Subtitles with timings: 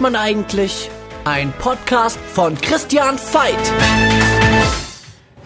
[0.00, 0.90] man eigentlich?
[1.24, 3.54] Ein Podcast von Christian Veit.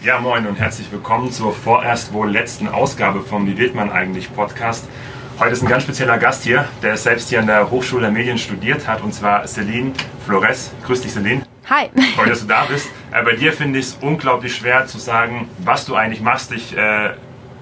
[0.01, 4.33] Ja, moin und herzlich willkommen zur vorerst wohl letzten Ausgabe vom Wie wird man eigentlich
[4.33, 4.87] Podcast.
[5.39, 8.37] Heute ist ein ganz spezieller Gast hier, der selbst hier an der Hochschule der Medien
[8.37, 9.93] studiert hat, und zwar Celine
[10.25, 10.71] Flores.
[10.85, 11.43] Grüß dich, Celine.
[11.69, 11.89] Hi.
[12.15, 12.89] Toll, dass du da bist.
[13.11, 16.51] Äh, bei dir finde ich es unglaublich schwer zu sagen, was du eigentlich machst.
[16.51, 17.11] Ich äh,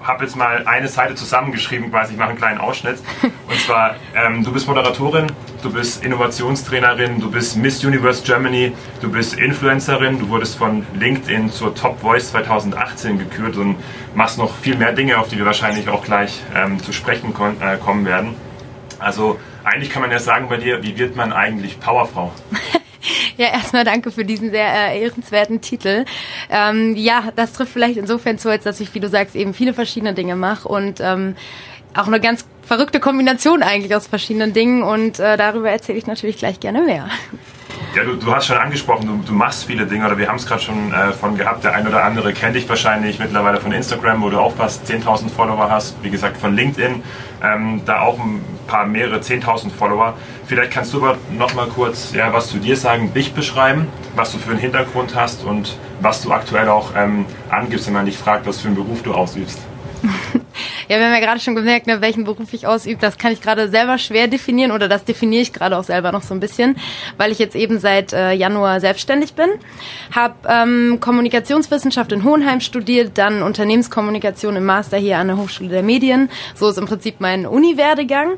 [0.02, 2.98] habe jetzt mal eine Seite zusammengeschrieben, quasi, ich mache einen kleinen Ausschnitt.
[3.22, 5.26] Und zwar, ähm, du bist Moderatorin,
[5.62, 11.50] du bist Innovationstrainerin, du bist Miss Universe Germany, du bist Influencerin, du wurdest von LinkedIn
[11.50, 13.76] zur Top Voice 2018 gekürt und
[14.14, 17.76] machst noch viel mehr Dinge, auf die wir wahrscheinlich auch gleich ähm, zu sprechen äh,
[17.76, 18.34] kommen werden.
[18.98, 22.32] Also eigentlich kann man ja sagen bei dir, wie wird man eigentlich Powerfrau?
[23.36, 26.04] Ja, erstmal danke für diesen sehr äh, ehrenswerten Titel.
[26.50, 29.74] Ähm, ja, das trifft vielleicht insofern zu, als dass ich, wie du sagst, eben viele
[29.74, 31.36] verschiedene Dinge mache und ähm,
[31.94, 36.38] auch eine ganz verrückte Kombination eigentlich aus verschiedenen Dingen und äh, darüber erzähle ich natürlich
[36.38, 37.08] gleich gerne mehr.
[37.94, 40.46] Ja, du, du hast schon angesprochen, du, du machst viele Dinge oder wir haben es
[40.46, 41.62] gerade schon äh, von gehabt.
[41.62, 45.28] Der ein oder andere kennt dich wahrscheinlich mittlerweile von Instagram, wo du auch fast 10.000
[45.28, 46.02] Follower hast.
[46.02, 47.02] Wie gesagt, von LinkedIn,
[47.42, 50.14] ähm, da auch ein paar, mehrere 10.000 Follower.
[50.46, 54.32] Vielleicht kannst du aber noch mal kurz ja, was zu dir sagen, dich beschreiben, was
[54.32, 58.16] du für einen Hintergrund hast und was du aktuell auch ähm, angibst, wenn man dich
[58.16, 59.60] fragt, was für einen Beruf du ausübst.
[60.92, 63.00] Ja, wir haben ja gerade schon gemerkt, ne, welchen Beruf ich ausübe.
[63.00, 66.22] Das kann ich gerade selber schwer definieren oder das definiere ich gerade auch selber noch
[66.22, 66.76] so ein bisschen,
[67.16, 69.48] weil ich jetzt eben seit äh, Januar selbstständig bin.
[70.14, 75.82] Habe ähm, Kommunikationswissenschaft in Hohenheim studiert, dann Unternehmenskommunikation im Master hier an der Hochschule der
[75.82, 76.28] Medien.
[76.54, 78.32] So ist im Prinzip mein Uni-Werdegang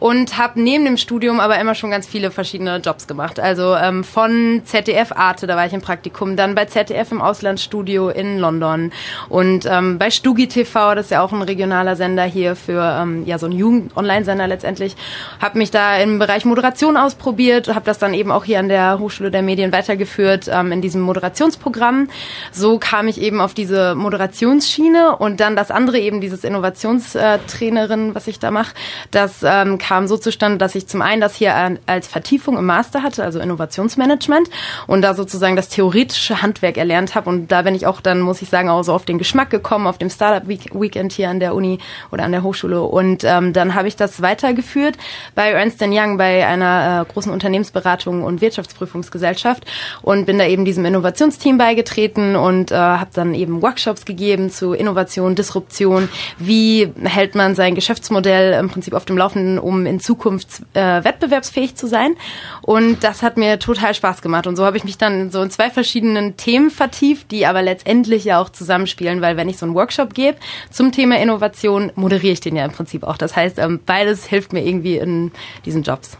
[0.00, 3.38] und habe neben dem Studium aber immer schon ganz viele verschiedene Jobs gemacht.
[3.38, 8.08] Also ähm, von ZDF Arte, da war ich im Praktikum, dann bei ZDF im Auslandsstudio
[8.08, 8.90] in London
[9.28, 13.26] und ähm, bei Stugi TV, das ist ja auch ein regionaler Sender hier für ähm,
[13.26, 14.96] ja so ein Jugend-Online-Sender letztendlich.
[15.38, 18.98] Habe mich da im Bereich Moderation ausprobiert, habe das dann eben auch hier an der
[18.98, 22.08] Hochschule der Medien weitergeführt ähm, in diesem Moderationsprogramm.
[22.52, 28.26] So kam ich eben auf diese Moderationsschiene und dann das andere eben dieses Innovationstrainerin, was
[28.26, 28.74] ich da mache.
[29.10, 31.54] Das ähm, kam so zustande, dass ich zum einen das hier
[31.84, 34.48] als Vertiefung im Master hatte, also Innovationsmanagement
[34.86, 38.40] und da sozusagen das theoretische Handwerk erlernt habe und da bin ich auch dann, muss
[38.40, 41.54] ich sagen, auch so auf den Geschmack gekommen, auf dem Startup Weekend hier an der
[41.54, 41.78] Uni
[42.10, 42.82] oder an der Hochschule.
[42.82, 44.96] Und ähm, dann habe ich das weitergeführt
[45.34, 49.64] bei Ernst Young, bei einer äh, großen Unternehmensberatung und Wirtschaftsprüfungsgesellschaft
[50.02, 54.72] und bin da eben diesem Innovationsteam beigetreten und äh, habe dann eben Workshops gegeben zu
[54.72, 56.08] Innovation, Disruption.
[56.38, 61.76] Wie hält man sein Geschäftsmodell im Prinzip auf dem Laufenden, um in Zukunft äh, wettbewerbsfähig
[61.76, 62.14] zu sein?
[62.62, 64.46] Und das hat mir total Spaß gemacht.
[64.46, 68.24] Und so habe ich mich dann so in zwei verschiedenen Themen vertieft, die aber letztendlich
[68.24, 70.36] ja auch zusammenspielen, weil wenn ich so einen Workshop gebe
[70.70, 73.16] zum Thema Innovation, Kommunikation moderiere ich den ja im Prinzip auch.
[73.16, 75.32] Das heißt, ähm, beides hilft mir irgendwie in
[75.64, 76.18] diesen Jobs.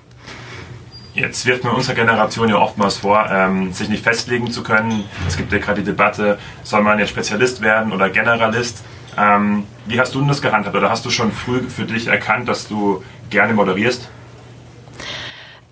[1.15, 5.05] Jetzt wirft man unserer Generation ja oftmals vor, ähm, sich nicht festlegen zu können.
[5.27, 8.84] Es gibt ja gerade die Debatte, soll man jetzt Spezialist werden oder Generalist?
[9.19, 10.77] Ähm, wie hast du denn das gehandhabt?
[10.77, 14.09] Oder hast du schon früh für dich erkannt, dass du gerne moderierst?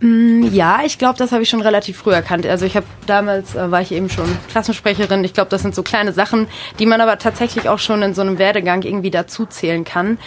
[0.00, 2.47] Mm, ja, ich glaube, das habe ich schon relativ früh erkannt.
[2.47, 5.25] Also ich habe damals äh, war ich eben schon Klassensprecherin.
[5.25, 6.47] Ich glaube, das sind so kleine Sachen,
[6.78, 10.19] die man aber tatsächlich auch schon in so einem Werdegang irgendwie dazu zählen kann,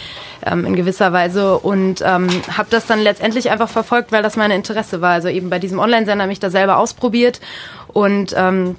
[0.44, 1.58] ähm, in gewisser Weise.
[1.58, 5.12] Und ähm, habe das dann letztendlich einfach verfolgt, weil das mein Interesse war.
[5.12, 7.40] Also eben bei diesem Online-Sender mich da selber ausprobiert
[7.88, 8.76] und ähm,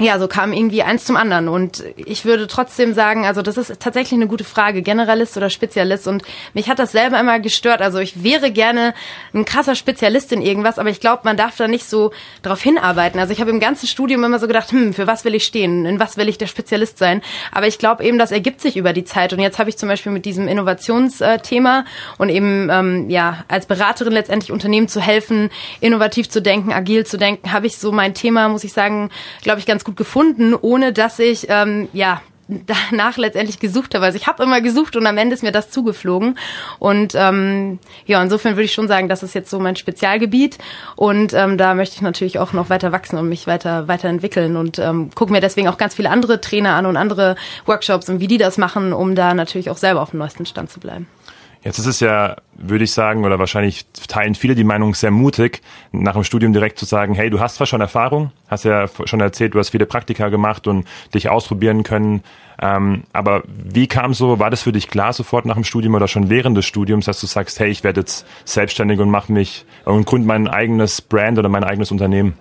[0.00, 1.46] ja, so kam irgendwie eins zum anderen.
[1.46, 6.08] Und ich würde trotzdem sagen, also das ist tatsächlich eine gute Frage, Generalist oder Spezialist.
[6.08, 7.80] Und mich hat das selber immer gestört.
[7.80, 8.92] Also ich wäre gerne
[9.32, 12.10] ein krasser Spezialist in irgendwas, aber ich glaube, man darf da nicht so
[12.42, 13.20] drauf hinarbeiten.
[13.20, 15.86] Also ich habe im ganzen Studium immer so gedacht, hm, für was will ich stehen?
[15.86, 17.22] In was will ich der Spezialist sein?
[17.52, 19.32] Aber ich glaube eben, das ergibt sich über die Zeit.
[19.32, 21.84] Und jetzt habe ich zum Beispiel mit diesem Innovationsthema
[22.18, 25.50] und eben ähm, ja als Beraterin letztendlich Unternehmen zu helfen,
[25.80, 29.60] innovativ zu denken, agil zu denken, habe ich so mein Thema, muss ich sagen, glaube
[29.60, 34.04] ich, ganz gut gefunden, ohne dass ich ähm, ja danach letztendlich gesucht habe.
[34.04, 36.38] Also ich habe immer gesucht und am Ende ist mir das zugeflogen.
[36.78, 40.58] Und ähm, ja, insofern würde ich schon sagen, das ist jetzt so mein Spezialgebiet.
[40.96, 44.78] Und ähm, da möchte ich natürlich auch noch weiter wachsen und mich weiter weiterentwickeln und
[44.78, 48.28] ähm, gucke mir deswegen auch ganz viele andere Trainer an und andere Workshops und wie
[48.28, 51.06] die das machen, um da natürlich auch selber auf dem neuesten Stand zu bleiben.
[51.64, 55.62] Jetzt ist es ja, würde ich sagen, oder wahrscheinlich teilen viele die Meinung sehr mutig,
[55.92, 59.20] nach dem Studium direkt zu sagen, hey, du hast zwar schon Erfahrung, hast ja schon
[59.20, 62.22] erzählt, du hast viele Praktika gemacht und dich ausprobieren können,
[62.60, 66.06] ähm, aber wie kam so, war das für dich klar sofort nach dem Studium oder
[66.06, 69.64] schon während des Studiums, dass du sagst, hey, ich werde jetzt selbstständig und mache mich
[69.86, 72.34] und gründe mein eigenes Brand oder mein eigenes Unternehmen?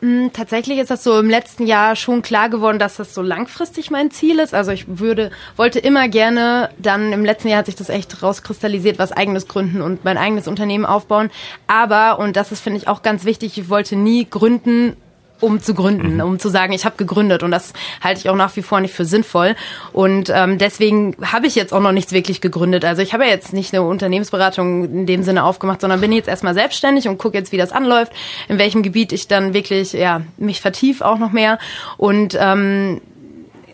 [0.00, 3.90] Hm, tatsächlich ist das so im letzten Jahr schon klar geworden, dass das so langfristig
[3.90, 4.54] mein Ziel ist.
[4.54, 8.98] Also ich würde, wollte immer gerne, dann im letzten Jahr hat sich das echt rauskristallisiert,
[8.98, 11.30] was eigenes gründen und mein eigenes Unternehmen aufbauen.
[11.66, 14.96] Aber, und das ist, finde ich, auch ganz wichtig, ich wollte nie gründen,
[15.40, 16.20] um zu gründen, mhm.
[16.20, 18.94] um zu sagen, ich habe gegründet und das halte ich auch nach wie vor nicht
[18.94, 19.54] für sinnvoll
[19.92, 22.84] und ähm, deswegen habe ich jetzt auch noch nichts wirklich gegründet.
[22.84, 26.28] Also ich habe ja jetzt nicht eine Unternehmensberatung in dem Sinne aufgemacht, sondern bin jetzt
[26.28, 28.12] erstmal selbstständig und gucke jetzt, wie das anläuft,
[28.48, 31.58] in welchem Gebiet ich dann wirklich ja mich vertief auch noch mehr
[31.96, 33.00] und ähm,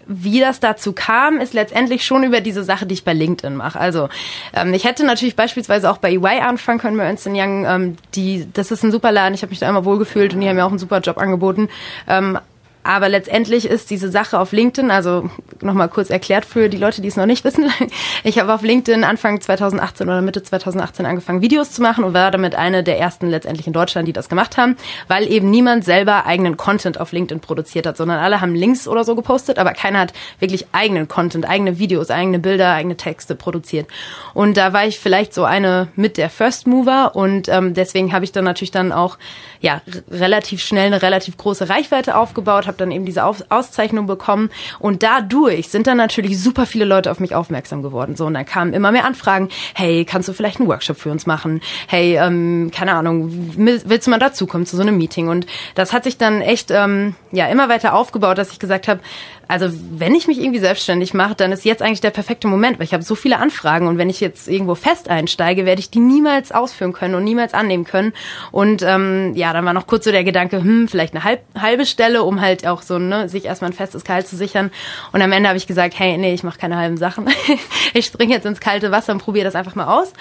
[0.06, 3.78] wie das dazu kam, ist letztendlich schon über diese Sache, die ich bei LinkedIn mache.
[3.78, 4.08] Also
[4.54, 7.64] ähm, ich hätte natürlich beispielsweise auch bei EY anfangen können, bei Ernst Young.
[7.66, 10.48] Ähm, die, das ist ein super Laden, ich habe mich da immer wohlgefühlt und die
[10.48, 11.68] haben mir auch einen super Job angeboten.
[12.08, 12.38] Ähm,
[12.86, 15.28] aber letztendlich ist diese Sache auf LinkedIn, also
[15.60, 17.70] nochmal kurz erklärt für die Leute, die es noch nicht wissen.
[18.24, 22.30] Ich habe auf LinkedIn Anfang 2018 oder Mitte 2018 angefangen, Videos zu machen und war
[22.30, 26.26] damit eine der ersten letztendlich in Deutschland, die das gemacht haben, weil eben niemand selber
[26.26, 30.00] eigenen Content auf LinkedIn produziert hat, sondern alle haben Links oder so gepostet, aber keiner
[30.00, 33.86] hat wirklich eigenen Content, eigene Videos, eigene Bilder, eigene Texte produziert.
[34.34, 38.24] Und da war ich vielleicht so eine mit der First Mover und ähm, deswegen habe
[38.24, 39.18] ich dann natürlich dann auch
[39.60, 45.02] ja relativ schnell eine relativ große Reichweite aufgebaut, habe dann eben diese Auszeichnung bekommen und
[45.02, 48.16] dadurch sind dann natürlich super viele Leute auf mich aufmerksam geworden.
[48.16, 49.48] So und dann kamen immer mehr Anfragen.
[49.74, 51.60] Hey, kannst du vielleicht einen Workshop für uns machen?
[51.86, 55.28] Hey, ähm, keine Ahnung, willst du mal dazukommen zu so einem Meeting?
[55.28, 59.00] Und das hat sich dann echt ähm, ja immer weiter aufgebaut, dass ich gesagt habe,
[59.48, 62.84] also wenn ich mich irgendwie selbstständig mache, dann ist jetzt eigentlich der perfekte Moment, weil
[62.84, 66.00] ich habe so viele Anfragen und wenn ich jetzt irgendwo fest einsteige, werde ich die
[66.00, 68.12] niemals ausführen können und niemals annehmen können.
[68.50, 71.86] Und ähm, ja, dann war noch kurz so der Gedanke, hm, vielleicht eine halb, halbe
[71.86, 74.70] Stelle, um halt auch so ne, sich erstmal ein festes Gehalt zu sichern.
[75.12, 77.28] Und am Ende habe ich gesagt, hey, nee, ich mache keine halben Sachen.
[77.94, 80.12] ich springe jetzt ins kalte Wasser und probiere das einfach mal aus.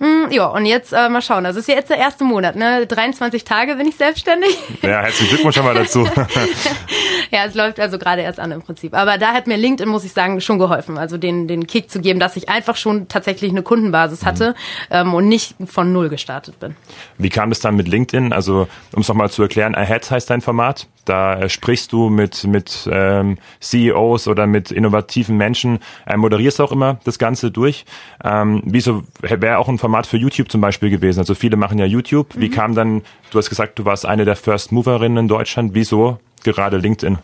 [0.00, 1.44] Mm, ja, und jetzt äh, mal schauen.
[1.44, 2.86] Das ist ja jetzt der erste Monat, ne?
[2.86, 4.56] 23 Tage bin ich selbstständig.
[4.82, 6.04] Ja, herzlichen Glückwunsch schon mal dazu.
[7.30, 8.94] ja, es läuft also gerade erst an im Prinzip.
[8.94, 10.98] Aber da hat mir LinkedIn, muss ich sagen, schon geholfen.
[10.98, 14.54] Also den, den Kick zu geben, dass ich einfach schon tatsächlich eine Kundenbasis hatte mhm.
[14.90, 16.76] ähm, und nicht von null gestartet bin.
[17.16, 18.32] Wie kam es dann mit LinkedIn?
[18.32, 20.86] Also, um es nochmal zu erklären, Ahead heißt dein Format.
[21.08, 27.00] Da sprichst du mit, mit ähm, CEOs oder mit innovativen Menschen, äh, moderierst auch immer
[27.04, 27.86] das Ganze durch.
[28.22, 31.20] Ähm, wieso wäre auch ein Format für YouTube zum Beispiel gewesen?
[31.20, 32.34] Also viele machen ja YouTube.
[32.36, 32.52] Wie mhm.
[32.52, 35.74] kam dann, du hast gesagt, du warst eine der First Moverinnen in Deutschland.
[35.74, 37.18] Wieso gerade LinkedIn?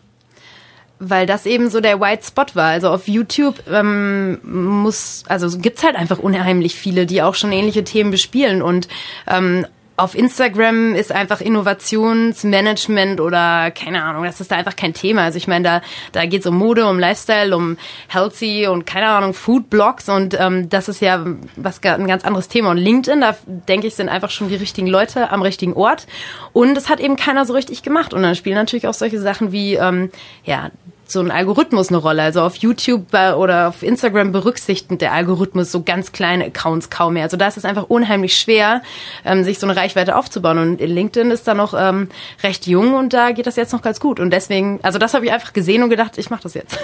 [1.01, 2.69] weil das eben so der White Spot war.
[2.69, 7.85] Also auf YouTube ähm, muss, also gibt's halt einfach unheimlich viele, die auch schon ähnliche
[7.85, 8.89] Themen bespielen und
[9.27, 9.67] ähm,
[9.97, 15.23] auf Instagram ist einfach Innovationsmanagement oder keine Ahnung, das ist da einfach kein Thema.
[15.23, 15.83] Also ich meine, da,
[16.13, 17.77] da geht es um Mode, um Lifestyle, um
[18.09, 21.25] Healthy und keine Ahnung, Foodblogs und ähm, das ist ja
[21.57, 22.71] was ein ganz anderes Thema.
[22.71, 26.07] Und LinkedIn, da denke ich, sind einfach schon die richtigen Leute am richtigen Ort.
[26.53, 28.13] Und es hat eben keiner so richtig gemacht.
[28.13, 30.11] Und dann spielen natürlich auch solche Sachen wie ähm,
[30.45, 30.71] ja
[31.11, 32.23] so ein Algorithmus eine Rolle.
[32.23, 37.25] Also auf YouTube oder auf Instagram berücksichtigt der Algorithmus so ganz kleine Accounts kaum mehr.
[37.25, 38.83] Also da ist es einfach unheimlich schwer,
[39.25, 40.59] ähm, sich so eine Reichweite aufzubauen.
[40.59, 42.09] Und LinkedIn ist da noch ähm,
[42.43, 44.21] recht jung und da geht das jetzt noch ganz gut.
[44.21, 46.79] Und deswegen, also das habe ich einfach gesehen und gedacht, ich mache das jetzt.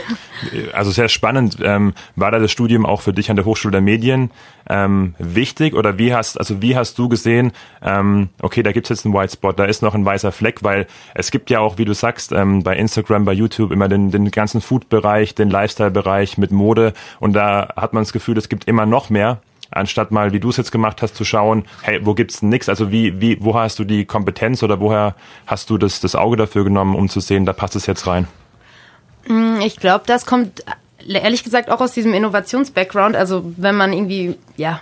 [0.73, 1.59] Also sehr spannend.
[1.63, 4.31] Ähm, war da das Studium auch für dich an der Hochschule der Medien
[4.69, 7.53] ähm, wichtig oder wie hast, also wie hast du gesehen,
[7.83, 10.63] ähm, okay, da gibt es jetzt einen White Spot, da ist noch ein weißer Fleck,
[10.63, 14.10] weil es gibt ja auch, wie du sagst, ähm, bei Instagram, bei YouTube immer den,
[14.11, 18.67] den ganzen Food-Bereich, den Lifestyle-Bereich mit Mode und da hat man das Gefühl, es gibt
[18.67, 22.15] immer noch mehr anstatt mal, wie du es jetzt gemacht hast, zu schauen, hey, wo
[22.15, 22.69] gibt's denn nix?
[22.69, 25.15] Also wie, wie, woher hast du die Kompetenz oder woher
[25.47, 28.27] hast du das, das Auge dafür genommen, um zu sehen, da passt es jetzt rein?
[29.29, 30.65] Mm, ich glaube, das kommt
[31.07, 33.17] ehrlich gesagt auch aus diesem Innovations-Background.
[33.17, 34.81] Also wenn man irgendwie, ja,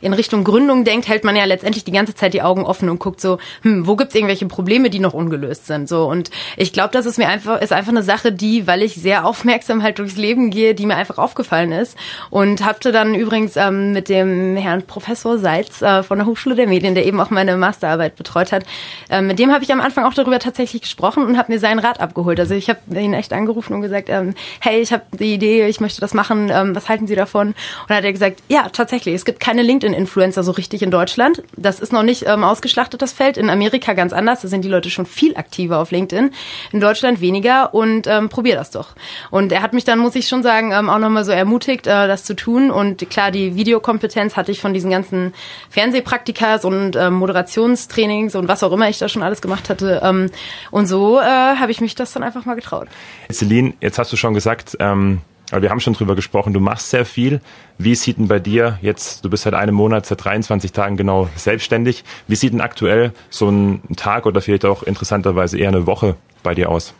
[0.00, 2.98] in Richtung Gründung denkt, hält man ja letztendlich die ganze Zeit die Augen offen und
[2.98, 5.88] guckt so, hm, wo gibt's irgendwelche Probleme, die noch ungelöst sind.
[5.88, 8.94] So und ich glaube, das ist mir einfach ist einfach eine Sache, die, weil ich
[8.94, 11.96] sehr aufmerksam halt durchs Leben gehe, die mir einfach aufgefallen ist
[12.30, 16.66] und hatte dann übrigens ähm, mit dem Herrn Professor Seitz äh, von der Hochschule der
[16.66, 18.64] Medien, der eben auch meine Masterarbeit betreut hat,
[19.08, 21.78] äh, mit dem habe ich am Anfang auch darüber tatsächlich gesprochen und habe mir seinen
[21.78, 22.40] Rat abgeholt.
[22.40, 25.80] Also ich habe ihn echt angerufen und gesagt, ähm, hey, ich habe die Idee, ich
[25.80, 27.48] möchte das machen, ähm, was halten Sie davon?
[27.48, 27.56] Und
[27.88, 31.42] dann hat er gesagt, ja, tatsächlich, es gibt keine keine LinkedIn-Influencer so richtig in Deutschland.
[31.56, 33.36] Das ist noch nicht ähm, ausgeschlachtet, das Feld.
[33.36, 34.40] In Amerika ganz anders.
[34.40, 36.30] Da sind die Leute schon viel aktiver auf LinkedIn.
[36.72, 38.94] In Deutschland weniger und ähm, probier das doch.
[39.30, 42.08] Und er hat mich dann, muss ich schon sagen, ähm, auch nochmal so ermutigt, äh,
[42.08, 42.70] das zu tun.
[42.70, 45.34] Und klar, die Videokompetenz hatte ich von diesen ganzen
[45.68, 50.00] Fernsehpraktikas und ähm, Moderationstrainings und was auch immer ich da schon alles gemacht hatte.
[50.02, 50.30] Ähm,
[50.70, 52.88] und so äh, habe ich mich das dann einfach mal getraut.
[53.30, 56.90] Celine, jetzt hast du schon gesagt, ähm aber wir haben schon drüber gesprochen, du machst
[56.90, 57.40] sehr viel.
[57.78, 61.28] Wie sieht denn bei dir jetzt, du bist seit einem Monat, seit 23 Tagen genau
[61.36, 66.16] selbstständig, wie sieht denn aktuell so ein Tag oder vielleicht auch interessanterweise eher eine Woche
[66.42, 66.94] bei dir aus?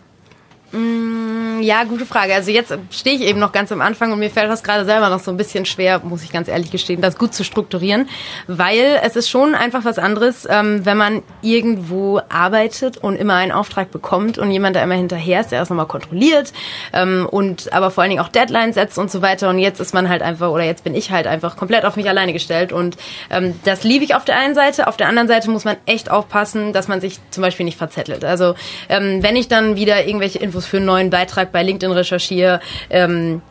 [0.72, 1.09] Mm,
[1.62, 2.34] ja, gute Frage.
[2.34, 5.08] Also jetzt stehe ich eben noch ganz am Anfang und mir fällt das gerade selber
[5.08, 8.08] noch so ein bisschen schwer, muss ich ganz ehrlich gestehen, das gut zu strukturieren,
[8.46, 13.52] weil es ist schon einfach was anderes, ähm, wenn man irgendwo arbeitet und immer einen
[13.52, 16.52] Auftrag bekommt und jemand, der immer hinterher ist, der das nochmal kontrolliert
[16.92, 19.48] ähm, und aber vor allen Dingen auch Deadlines setzt und so weiter.
[19.50, 22.08] Und jetzt ist man halt einfach, oder jetzt bin ich halt einfach komplett auf mich
[22.08, 22.96] alleine gestellt und
[23.30, 24.86] ähm, das liebe ich auf der einen Seite.
[24.86, 28.24] Auf der anderen Seite muss man echt aufpassen, dass man sich zum Beispiel nicht verzettelt.
[28.24, 28.54] Also
[28.88, 33.42] ähm, wenn ich dann wieder irgendwelche Infos für einen neuen Beitrag bei LinkedIn recherchiere, ähm,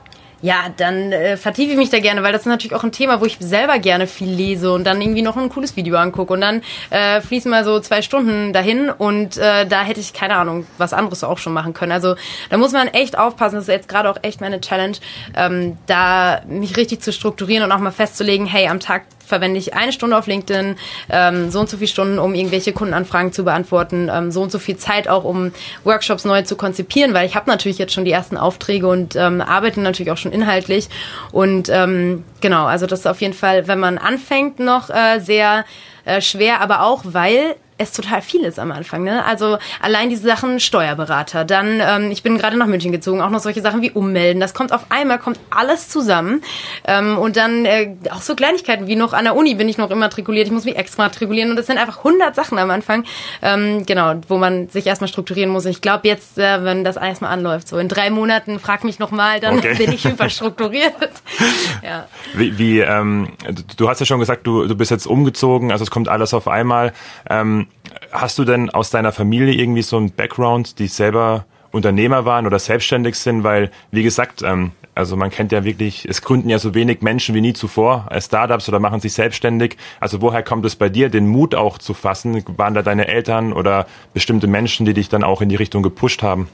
[0.42, 3.20] ja, dann äh, vertiefe ich mich da gerne, weil das ist natürlich auch ein Thema,
[3.20, 6.42] wo ich selber gerne viel lese und dann irgendwie noch ein cooles Video angucke und
[6.42, 10.66] dann äh, fließen mal so zwei Stunden dahin und äh, da hätte ich keine Ahnung,
[10.78, 11.92] was anderes auch schon machen können.
[11.92, 12.16] Also
[12.50, 14.98] da muss man echt aufpassen, das ist jetzt gerade auch echt meine Challenge,
[15.36, 19.74] ähm, da mich richtig zu strukturieren und auch mal festzulegen, hey, am Tag verwende ich
[19.74, 20.76] eine Stunde auf LinkedIn,
[21.10, 24.60] ähm, so und so viele Stunden, um irgendwelche Kundenanfragen zu beantworten, ähm, so und so
[24.60, 25.52] viel Zeit auch, um
[25.84, 29.40] Workshops neu zu konzipieren, weil ich habe natürlich jetzt schon die ersten Aufträge und ähm,
[29.40, 30.90] arbeite natürlich auch schon inhaltlich.
[31.32, 35.64] Und ähm, genau, also das ist auf jeden Fall, wenn man anfängt, noch äh, sehr
[36.06, 39.04] äh, schwer, aber auch, weil es total viel ist am Anfang.
[39.04, 39.26] Ne?
[39.26, 43.40] Also allein diese Sachen Steuerberater, dann ähm, ich bin gerade nach München gezogen, auch noch
[43.40, 44.42] solche Sachen wie ummelden.
[44.42, 46.42] Das kommt auf einmal, kommt alles zusammen
[46.86, 49.92] ähm, und dann äh, auch so Kleinigkeiten wie noch an der Uni bin ich noch
[49.92, 50.48] immatrikuliert.
[50.48, 53.06] Ich muss mich extra matrikulieren und das sind einfach 100 Sachen am Anfang,
[53.42, 55.66] ähm, genau, wo man sich erstmal strukturieren muss.
[55.66, 58.84] Und ich glaube jetzt, äh, wenn das alles mal anläuft, so in drei Monaten, frag
[58.84, 59.76] mich noch mal, dann okay.
[59.76, 60.94] bin ich hyperstrukturiert.
[61.82, 62.08] ja.
[62.34, 63.30] Wie, wie ähm,
[63.78, 66.50] du hast ja schon gesagt, du, du bist jetzt umgezogen, also es kommt alles auf
[66.50, 66.92] einmal.
[67.30, 67.68] Ähm,
[68.12, 72.60] Hast du denn aus deiner Familie irgendwie so einen Background, die selber Unternehmer waren oder
[72.60, 73.44] selbstständig sind?
[73.44, 77.34] Weil, wie gesagt, ähm, also man kennt ja wirklich, es gründen ja so wenig Menschen
[77.34, 79.78] wie nie zuvor als Startups oder machen sich selbstständig.
[80.00, 82.44] Also woher kommt es bei dir, den Mut auch zu fassen?
[82.58, 86.22] Waren da deine Eltern oder bestimmte Menschen, die dich dann auch in die Richtung gepusht
[86.22, 86.50] haben?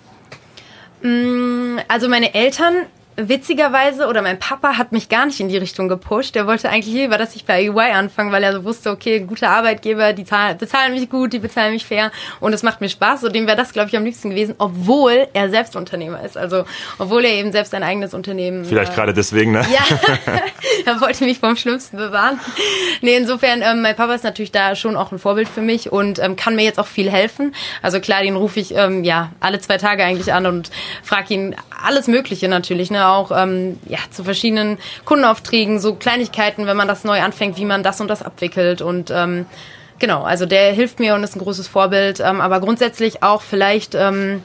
[1.01, 2.75] Mm, also meine Eltern
[3.17, 6.35] witzigerweise, oder mein Papa hat mich gar nicht in die Richtung gepusht.
[6.35, 9.47] Der wollte eigentlich lieber, dass ich bei EY anfange, weil er so wusste, okay, gute
[9.47, 13.23] Arbeitgeber, die zahlen, bezahlen mich gut, die bezahlen mich fair und es macht mir Spaß.
[13.23, 16.37] Und dem wäre das, glaube ich, am liebsten gewesen, obwohl er selbst Unternehmer ist.
[16.37, 16.65] Also,
[16.97, 18.65] obwohl er eben selbst ein eigenes Unternehmen.
[18.65, 19.65] Vielleicht äh, gerade deswegen, ne?
[19.71, 19.97] Ja,
[20.85, 22.39] er wollte mich vom Schlimmsten bewahren.
[23.01, 26.19] Nee, insofern, ähm, mein Papa ist natürlich da schon auch ein Vorbild für mich und
[26.19, 27.55] ähm, kann mir jetzt auch viel helfen.
[27.81, 30.69] Also klar, den rufe ich ähm, ja alle zwei Tage eigentlich an und
[31.03, 33.04] frage ihn alles Mögliche natürlich, ne?
[33.07, 37.83] Auch ähm, ja, zu verschiedenen Kundenaufträgen, so Kleinigkeiten, wenn man das neu anfängt, wie man
[37.83, 38.81] das und das abwickelt.
[38.81, 39.45] Und ähm,
[39.99, 43.95] genau, also der hilft mir und ist ein großes Vorbild, ähm, aber grundsätzlich auch vielleicht
[43.95, 44.41] ähm,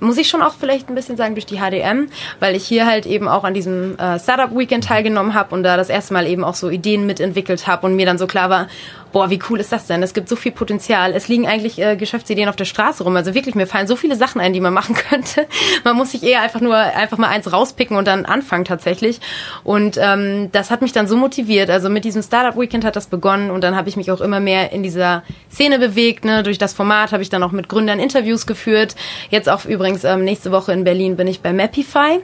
[0.00, 2.08] muss ich schon auch vielleicht ein bisschen sagen durch die HDM,
[2.40, 5.76] weil ich hier halt eben auch an diesem äh, Startup Weekend teilgenommen habe und da
[5.76, 8.68] das erste Mal eben auch so Ideen mitentwickelt habe und mir dann so klar war,
[9.12, 10.02] boah, wie cool ist das denn?
[10.02, 11.12] Es gibt so viel Potenzial.
[11.12, 13.16] Es liegen eigentlich äh, Geschäftsideen auf der Straße rum.
[13.16, 15.46] Also wirklich, mir fallen so viele Sachen ein, die man machen könnte.
[15.84, 19.20] Man muss sich eher einfach nur einfach mal eins rauspicken und dann anfangen tatsächlich.
[19.64, 21.70] Und ähm, das hat mich dann so motiviert.
[21.70, 24.40] Also mit diesem Startup Weekend hat das begonnen und dann habe ich mich auch immer
[24.40, 26.24] mehr in dieser Szene bewegt.
[26.24, 26.42] Ne?
[26.42, 28.94] Durch das Format habe ich dann auch mit Gründern Interviews geführt.
[29.30, 32.20] Jetzt auch übrigens ähm, nächste Woche in Berlin bin ich bei Mapify,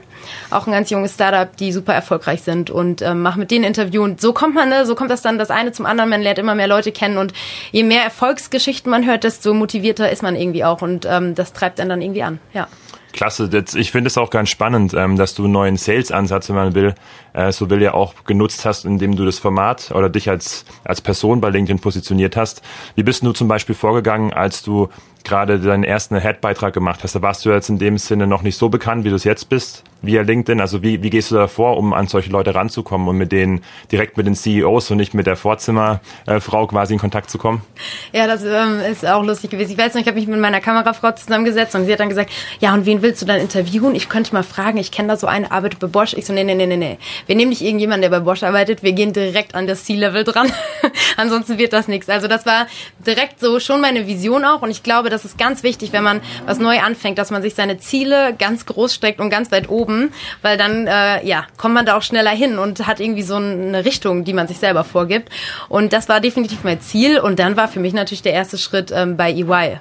[0.49, 4.03] auch ein ganz junges Startup, die super erfolgreich sind und ähm, mache mit denen Interview.
[4.03, 4.85] Und so kommt man, ne?
[4.85, 6.09] so kommt das dann das eine zum anderen.
[6.09, 7.33] Man lernt immer mehr Leute Leute kennen und
[7.71, 11.79] je mehr Erfolgsgeschichten man hört, desto motivierter ist man irgendwie auch und ähm, das treibt
[11.79, 12.39] einen dann irgendwie an.
[12.53, 12.67] Ja.
[13.13, 16.75] Klasse, ich finde es auch ganz spannend, ähm, dass du einen neuen Sales-Ansatz, wenn man
[16.75, 16.93] will,
[17.33, 21.01] äh, so will ja auch genutzt hast, indem du das Format oder dich als, als
[21.01, 22.61] Person bei LinkedIn positioniert hast.
[22.95, 24.89] Wie bist du zum Beispiel vorgegangen, als du
[25.23, 27.15] gerade deinen ersten Head-Beitrag gemacht hast?
[27.15, 29.49] Da warst du jetzt in dem Sinne noch nicht so bekannt, wie du es jetzt
[29.49, 30.61] bist via LinkedIn?
[30.61, 33.63] Also wie, wie gehst du da vor, um an solche Leute ranzukommen und mit denen
[33.91, 37.61] direkt mit den CEOs und nicht mit der Vorzimmerfrau quasi in Kontakt zu kommen?
[38.13, 39.71] Ja, das ähm, ist auch lustig gewesen.
[39.71, 42.31] Ich weiß noch, ich habe mich mit meiner Kamerafrau zusammengesetzt und sie hat dann gesagt,
[42.59, 43.95] ja, und wen willst du dann interviewen?
[43.95, 46.13] Ich könnte mal fragen, ich kenne da so eine, arbeitet bei Bosch.
[46.13, 46.97] Ich so, nee, nee, nee, nee, nee.
[47.25, 50.51] Wir nehmen nicht irgendjemanden, der bei Bosch arbeitet, wir gehen direkt an das C-Level dran.
[51.17, 52.09] Ansonsten wird das nichts.
[52.09, 52.67] Also das war
[53.05, 56.21] direkt so schon meine Vision auch und ich glaube, das ist ganz wichtig, wenn man
[56.45, 59.86] was neu anfängt, dass man sich seine Ziele ganz groß steckt und ganz weit oben
[59.87, 63.35] oben, weil dann äh, ja kommt man da auch schneller hin und hat irgendwie so
[63.35, 65.29] eine Richtung, die man sich selber vorgibt.
[65.69, 67.19] Und das war definitiv mein Ziel.
[67.19, 69.79] Und dann war für mich natürlich der erste Schritt ähm, bei EY.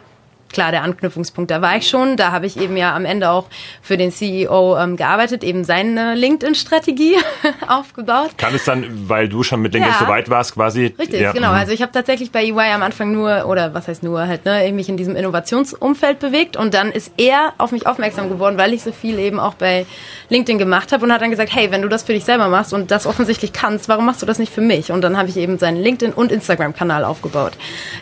[0.48, 1.50] Klar der Anknüpfungspunkt.
[1.50, 2.16] Da war ich schon.
[2.16, 3.46] Da habe ich eben ja am Ende auch
[3.82, 7.16] für den CEO ähm, gearbeitet, eben seine LinkedIn-Strategie
[7.68, 8.30] aufgebaut.
[8.36, 10.06] Kann es dann, weil du schon mit LinkedIn ja.
[10.06, 10.94] so weit warst, quasi?
[10.98, 11.32] Richtig, ja.
[11.32, 11.50] genau.
[11.50, 11.56] Mhm.
[11.56, 14.72] Also ich habe tatsächlich bei EY am Anfang nur, oder was heißt nur, halt, ne,
[14.72, 18.82] mich in diesem Innovationsumfeld bewegt und dann ist er auf mich aufmerksam geworden, weil ich
[18.82, 19.86] so viel eben auch bei
[20.28, 22.72] LinkedIn gemacht habe und hat dann gesagt, hey, wenn du das für dich selber machst
[22.72, 24.92] und das offensichtlich kannst, warum machst du das nicht für mich?
[24.92, 27.52] Und dann habe ich eben seinen LinkedIn- und Instagram-Kanal aufgebaut.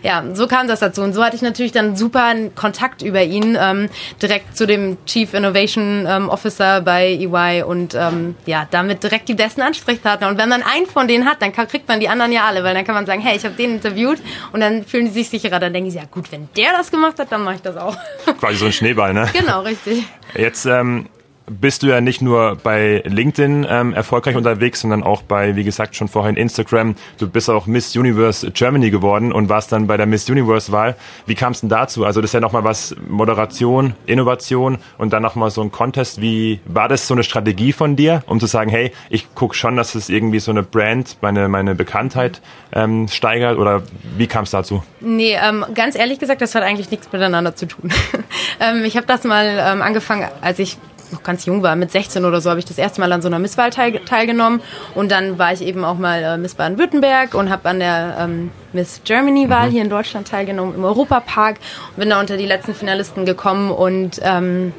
[0.03, 1.03] Ja, so kam das dazu.
[1.03, 3.89] Und so hatte ich natürlich dann super Kontakt über ihn ähm,
[4.21, 9.35] direkt zu dem Chief Innovation ähm, Officer bei EY und ähm, ja, damit direkt die
[9.35, 10.29] besten Ansprechpartner.
[10.29, 12.75] Und wenn man einen von denen hat, dann kriegt man die anderen ja alle, weil
[12.75, 14.19] dann kann man sagen, hey, ich habe den interviewt
[14.53, 15.61] und dann fühlen die sich sicherer.
[15.61, 17.97] Dann denken sie, ja gut, wenn der das gemacht hat, dann mache ich das auch.
[18.39, 19.29] Quasi so ein Schneeball, ne?
[19.39, 20.05] Genau, richtig.
[20.35, 21.07] Jetzt ähm,
[21.47, 25.95] bist du ja nicht nur bei LinkedIn ähm, erfolgreich unterwegs, sondern auch bei, wie gesagt,
[25.95, 26.97] schon vorhin Instagram.
[27.19, 30.97] Du bist auch Miss Universe Germany geworden und warst dann bei der Miss Universe Wahl.
[31.27, 32.05] Wie kam es denn dazu?
[32.05, 36.21] Also das ist ja nochmal was Moderation, Innovation und dann nochmal so ein Contest.
[36.21, 39.77] Wie war das so eine Strategie von dir, um zu sagen, hey, ich gucke schon,
[39.77, 42.41] dass es irgendwie so eine Brand, meine, meine Bekanntheit
[42.73, 43.83] ähm, steigert oder
[44.17, 44.83] wie kam es dazu?
[45.01, 47.93] Nee, ähm, ganz ehrlich gesagt, das hat eigentlich nichts miteinander zu tun.
[48.61, 50.79] ähm, ich habe das mal ähm, angefangen, als ich
[51.13, 53.29] noch ganz jung war, mit 16 oder so, habe ich das erste Mal an so
[53.29, 54.61] einer Misswahl teil, teilgenommen.
[54.95, 58.51] Und dann war ich eben auch mal äh, Miss Baden-Württemberg und habe an der ähm,
[58.73, 59.73] Miss Germany-Wahl mhm.
[59.73, 61.59] hier in Deutschland teilgenommen, im Europapark.
[61.91, 64.73] Und bin da unter die letzten Finalisten gekommen und ähm,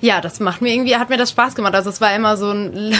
[0.00, 1.74] ja, das macht mir irgendwie, hat mir das Spaß gemacht.
[1.74, 2.94] Also es war immer so ein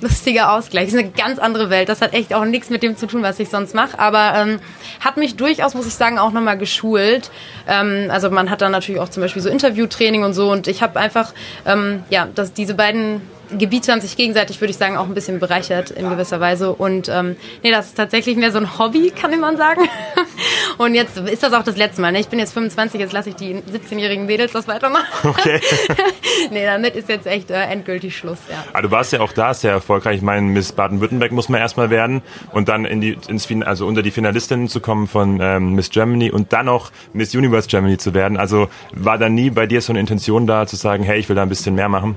[0.00, 0.86] lustiger Ausgleich.
[0.86, 1.88] Das ist eine ganz andere Welt.
[1.88, 3.98] Das hat echt auch nichts mit dem zu tun, was ich sonst mache.
[3.98, 4.60] Aber ähm,
[5.00, 7.30] hat mich durchaus, muss ich sagen, auch nochmal geschult.
[7.68, 10.50] Ähm, also man hat dann natürlich auch zum Beispiel so Interviewtraining und so.
[10.50, 11.32] Und ich habe einfach,
[11.66, 15.38] ähm, ja, dass diese beiden Gebiete haben sich gegenseitig, würde ich sagen, auch ein bisschen
[15.38, 16.72] bereichert in gewisser Weise.
[16.72, 19.82] Und ähm, nee, das ist tatsächlich mehr so ein Hobby, kann man sagen.
[20.78, 22.12] Und jetzt ist das auch das letzte Mal.
[22.12, 22.20] Ne?
[22.20, 25.06] Ich bin jetzt 25, jetzt lasse ich die 17-jährigen Mädels das weitermachen.
[25.22, 25.60] Okay.
[26.50, 28.56] nee, damit ist jetzt echt äh, endgültig Schluss, ja.
[28.70, 30.16] Aber ah, du warst ja auch da sehr erfolgreich.
[30.16, 32.22] Ich meine, Miss Baden-Württemberg muss man erstmal werden
[32.52, 36.30] und dann in die, ins, also unter die Finalistinnen zu kommen von ähm, Miss Germany
[36.30, 38.36] und dann auch Miss Universe Germany zu werden.
[38.36, 41.36] Also war da nie bei dir so eine Intention da, zu sagen, hey, ich will
[41.36, 42.16] da ein bisschen mehr machen?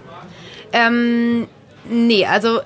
[0.73, 1.47] Ähm,
[1.89, 2.59] nee, also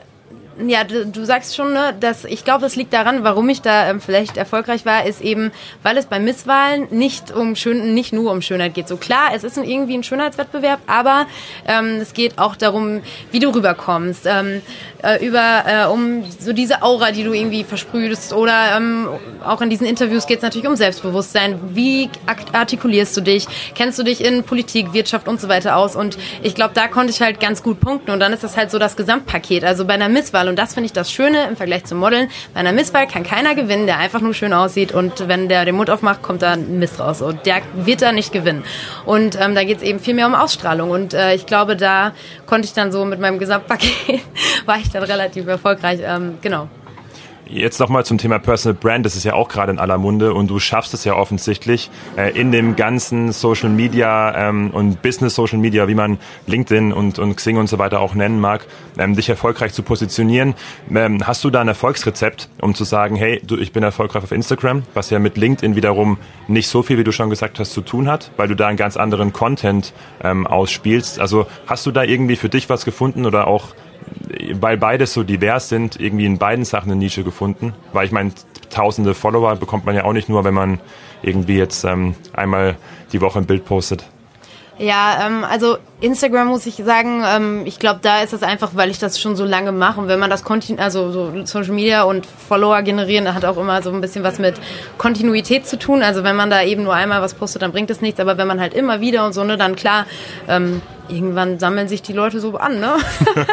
[0.67, 3.89] ja, du, du, sagst schon, ne, dass ich glaube, es liegt daran, warum ich da
[3.89, 5.51] ähm, vielleicht erfolgreich war, ist eben,
[5.83, 8.87] weil es bei Misswahlen nicht um schön, nicht nur um Schönheit geht.
[8.87, 11.25] So klar, es ist irgendwie ein Schönheitswettbewerb, aber
[11.67, 14.61] ähm, es geht auch darum, wie du rüberkommst, ähm,
[15.03, 19.07] äh, über äh, um so diese Aura, die du irgendwie versprühst, oder ähm,
[19.43, 21.59] auch in diesen Interviews geht es natürlich um Selbstbewusstsein.
[21.73, 22.09] Wie
[22.53, 23.47] artikulierst du dich?
[23.75, 25.95] Kennst du dich in Politik, Wirtschaft und so weiter aus?
[25.95, 28.11] Und ich glaube, da konnte ich halt ganz gut punkten.
[28.11, 29.63] Und dann ist das halt so das Gesamtpaket.
[29.63, 32.29] Also bei einer Misswahl und das finde ich das Schöne im Vergleich zum Modeln.
[32.53, 35.75] Bei einer Misswahl kann keiner gewinnen, der einfach nur schön aussieht und wenn der den
[35.75, 37.21] Mund aufmacht, kommt da ein Mist raus.
[37.21, 38.63] Und der wird da nicht gewinnen.
[39.05, 40.91] Und ähm, da geht es eben viel mehr um Ausstrahlung.
[40.91, 42.13] Und äh, ich glaube, da
[42.45, 44.21] konnte ich dann so mit meinem Gesamtpaket,
[44.65, 45.99] war ich dann relativ erfolgreich.
[46.03, 46.67] Ähm, genau.
[47.53, 50.47] Jetzt nochmal zum Thema Personal Brand, das ist ja auch gerade in aller Munde und
[50.47, 55.57] du schaffst es ja offensichtlich äh, in dem ganzen Social Media ähm, und Business Social
[55.57, 58.65] Media, wie man LinkedIn und, und Xing und so weiter auch nennen mag,
[58.97, 60.53] ähm, dich erfolgreich zu positionieren.
[60.95, 64.31] Ähm, hast du da ein Erfolgsrezept, um zu sagen, hey, du, ich bin erfolgreich auf
[64.31, 67.81] Instagram, was ja mit LinkedIn wiederum nicht so viel, wie du schon gesagt hast, zu
[67.81, 69.91] tun hat, weil du da einen ganz anderen Content
[70.23, 71.19] ähm, ausspielst.
[71.19, 73.73] Also hast du da irgendwie für dich was gefunden oder auch
[74.53, 77.73] weil beides so divers sind, irgendwie in beiden Sachen eine Nische gefunden.
[77.93, 78.31] Weil ich meine,
[78.69, 80.79] tausende Follower bekommt man ja auch nicht nur, wenn man
[81.21, 82.75] irgendwie jetzt ähm, einmal
[83.13, 84.05] die Woche ein Bild postet.
[84.77, 88.89] Ja, ähm, also Instagram muss ich sagen, ähm, ich glaube, da ist es einfach, weil
[88.89, 92.03] ich das schon so lange mache und wenn man das Kontin also so Social Media
[92.03, 94.55] und Follower generieren, hat auch immer so ein bisschen was mit
[94.97, 96.01] Kontinuität zu tun.
[96.01, 98.47] Also wenn man da eben nur einmal was postet, dann bringt es nichts, aber wenn
[98.47, 100.05] man halt immer wieder und so, ne, dann klar,
[100.47, 102.95] ähm, irgendwann sammeln sich die Leute so an, ne?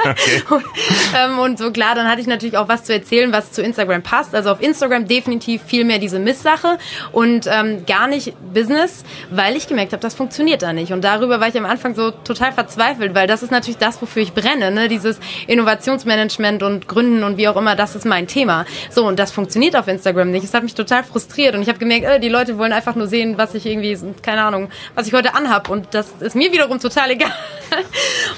[0.08, 0.42] Okay.
[0.50, 0.64] und,
[1.16, 4.02] ähm, und, so klar, dann hatte ich natürlich auch was zu erzählen, was zu Instagram
[4.02, 4.34] passt.
[4.34, 6.78] Also auf Instagram definitiv viel mehr diese Misssache
[7.12, 10.92] und ähm, gar nicht Business, weil ich gemerkt habe, das funktioniert da nicht.
[10.92, 14.22] Und darüber war ich am Anfang so total verzweifelt, weil das ist natürlich das, wofür
[14.22, 14.88] ich brenne, ne?
[14.88, 18.64] Dieses Innovationsmanagement und Gründen und wie auch immer, das ist mein Thema.
[18.90, 20.44] So, und das funktioniert auf Instagram nicht.
[20.44, 23.06] Es hat mich total frustriert und ich habe gemerkt, äh, die Leute wollen einfach nur
[23.06, 26.78] sehen, was ich irgendwie, keine Ahnung, was ich heute anhab und das ist mir wiederum
[26.78, 27.32] total egal.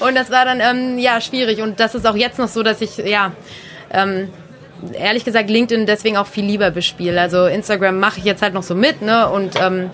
[0.01, 1.61] und das war dann ähm, ja schwierig.
[1.61, 3.33] Und das ist auch jetzt noch so, dass ich ja
[3.93, 4.29] ähm,
[4.93, 7.21] ehrlich gesagt LinkedIn deswegen auch viel lieber bespiele.
[7.21, 9.29] Also Instagram mache ich jetzt halt noch so mit, ne?
[9.29, 9.91] Und ähm,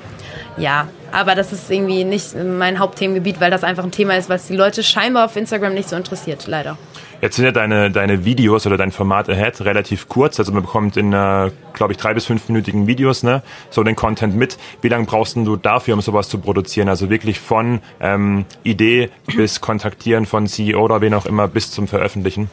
[0.56, 4.46] ja, aber das ist irgendwie nicht mein Hauptthemengebiet, weil das einfach ein Thema ist, was
[4.48, 6.76] die Leute scheinbar auf Instagram nicht so interessiert, leider.
[7.22, 10.38] Jetzt sind ja deine, deine Videos oder dein Format Ahead relativ kurz.
[10.38, 14.36] Also man bekommt in, äh, glaube ich, drei bis fünfminütigen Videos ne, so den Content
[14.36, 14.58] mit.
[14.82, 16.88] Wie lange brauchst du dafür, um sowas zu produzieren?
[16.90, 21.88] Also wirklich von ähm, Idee bis Kontaktieren von CEO oder wen auch immer bis zum
[21.88, 22.50] Veröffentlichen?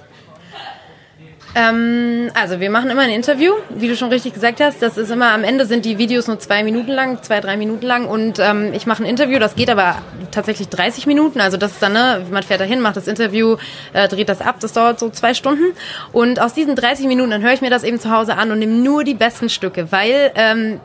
[1.55, 4.81] Ähm, also wir machen immer ein Interview, wie du schon richtig gesagt hast.
[4.81, 7.85] Das ist immer am Ende sind die Videos nur zwei Minuten lang, zwei, drei Minuten
[7.85, 9.97] lang und ähm, ich mache ein Interview, das geht aber
[10.31, 11.39] tatsächlich 30 Minuten.
[11.39, 13.57] Also das ist dann, ne, man fährt dahin, macht das Interview,
[13.93, 15.75] äh, dreht das ab, das dauert so zwei Stunden.
[16.11, 18.59] Und aus diesen 30 Minuten, dann höre ich mir das eben zu Hause an und
[18.59, 20.79] nehme nur die besten Stücke, weil ähm,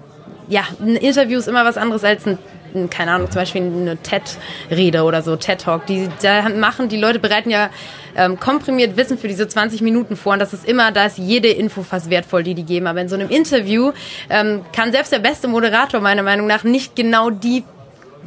[0.48, 2.38] ja, ein Interview ist immer was anderes als ein
[2.90, 7.50] keine Ahnung, zum Beispiel eine TED-Rede oder so, TED-Talk, die da machen, die Leute bereiten
[7.50, 7.70] ja
[8.16, 11.48] ähm, komprimiert Wissen für diese 20 Minuten vor und das ist immer, da ist jede
[11.48, 12.86] Info fast wertvoll, die die geben.
[12.86, 13.92] Aber in so einem Interview
[14.28, 17.64] ähm, kann selbst der beste Moderator meiner Meinung nach nicht genau die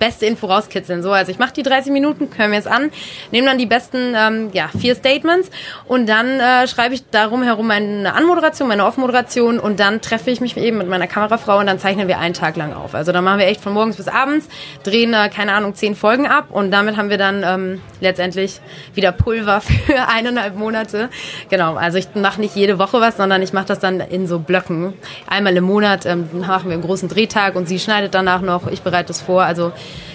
[0.02, 1.04] beste Info rauskitzeln.
[1.04, 2.90] So, also ich mache die 30 Minuten, höre mir es an,
[3.32, 5.52] nehme dann die besten ähm, ja, vier Statements
[5.86, 10.42] und dann äh, schreibe ich darum herum meine Anmoderation, meine Off-Moderation und dann treffe ich
[10.42, 12.96] mich eben mit meiner Kamerafrau und dann zeichnen wir einen Tag lang auf.
[12.96, 14.50] Also dann machen wir echt von morgens bis abends,
[14.84, 18.60] drehen, äh, keine Ahnung, zehn Folgen ab und damit haben wir dann ähm, letztendlich
[18.96, 21.10] wieder Pulver für eineinhalb Monate.
[21.52, 24.40] Genau, also ich mache nicht jede Woche was, sondern ich mache das dann in so
[24.40, 24.96] Blöcken.
[25.28, 28.82] Einmal im Monat ähm, machen wir einen großen Drehtag und sie schneidet danach noch, ich
[28.82, 29.44] bereite es vor.
[29.44, 29.72] Also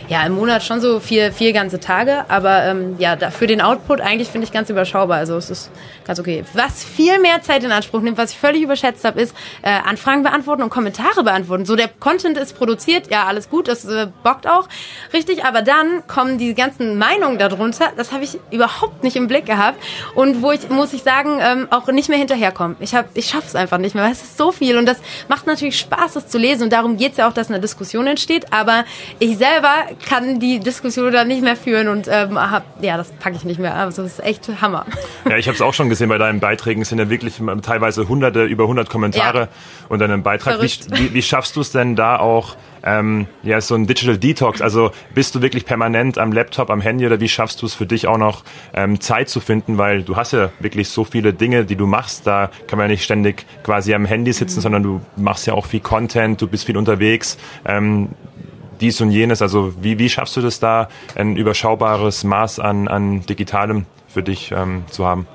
[0.08, 4.00] ja, im Monat schon so vier, vier ganze Tage, aber ähm, ja, für den Output
[4.00, 5.18] eigentlich finde ich ganz überschaubar.
[5.18, 5.70] Also es ist
[6.04, 6.44] ganz okay.
[6.54, 10.22] Was viel mehr Zeit in Anspruch nimmt, was ich völlig überschätzt habe, ist äh, Anfragen
[10.22, 11.64] beantworten und Kommentare beantworten.
[11.64, 14.68] So der Content ist produziert, ja, alles gut, das äh, bockt auch,
[15.12, 19.46] richtig, aber dann kommen die ganzen Meinungen darunter, das habe ich überhaupt nicht im Blick
[19.46, 19.82] gehabt
[20.14, 22.76] und wo ich, muss ich sagen, ähm, auch nicht mehr hinterherkommen.
[22.80, 25.46] Ich, hab, ich schaff's einfach nicht mehr, weil es ist so viel und das macht
[25.46, 28.84] natürlich Spaß, das zu lesen und darum geht's ja auch, dass eine Diskussion entsteht, aber
[29.18, 33.36] ich selber kann die Diskussion dann nicht mehr führen und ähm, hab, ja, das packe
[33.36, 33.74] ich nicht mehr.
[33.74, 34.86] Also das ist echt Hammer.
[35.28, 36.82] Ja, ich habe es auch schon gesehen bei deinen Beiträgen.
[36.82, 39.48] Es sind ja wirklich teilweise hunderte, über 100 Kommentare ja.
[39.88, 40.60] unter einem Beitrag.
[40.62, 44.60] Wie, wie, wie, schaffst du es denn da auch, ähm, ja, so ein Digital Detox?
[44.60, 47.86] Also bist du wirklich permanent am Laptop, am Handy oder wie schaffst du es für
[47.86, 49.78] dich auch noch ähm, Zeit zu finden?
[49.78, 52.26] Weil du hast ja wirklich so viele Dinge, die du machst.
[52.26, 54.62] Da kann man ja nicht ständig quasi am Handy sitzen, mhm.
[54.62, 57.38] sondern du machst ja auch viel Content, du bist viel unterwegs.
[57.64, 58.10] Ähm,
[58.80, 59.42] dies und jenes.
[59.42, 64.52] Also wie, wie schaffst du das da, ein überschaubares Maß an, an Digitalem für dich
[64.52, 65.26] ähm, zu haben?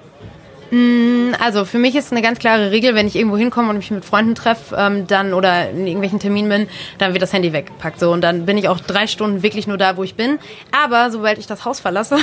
[0.71, 3.91] Mm, also für mich ist eine ganz klare Regel, wenn ich irgendwo hinkomme und mich
[3.91, 7.99] mit Freunden treffe, ähm, dann oder in irgendwelchen Terminen bin, dann wird das Handy weggepackt.
[7.99, 10.39] So und dann bin ich auch drei Stunden wirklich nur da, wo ich bin.
[10.71, 12.17] Aber sobald ich das Haus verlasse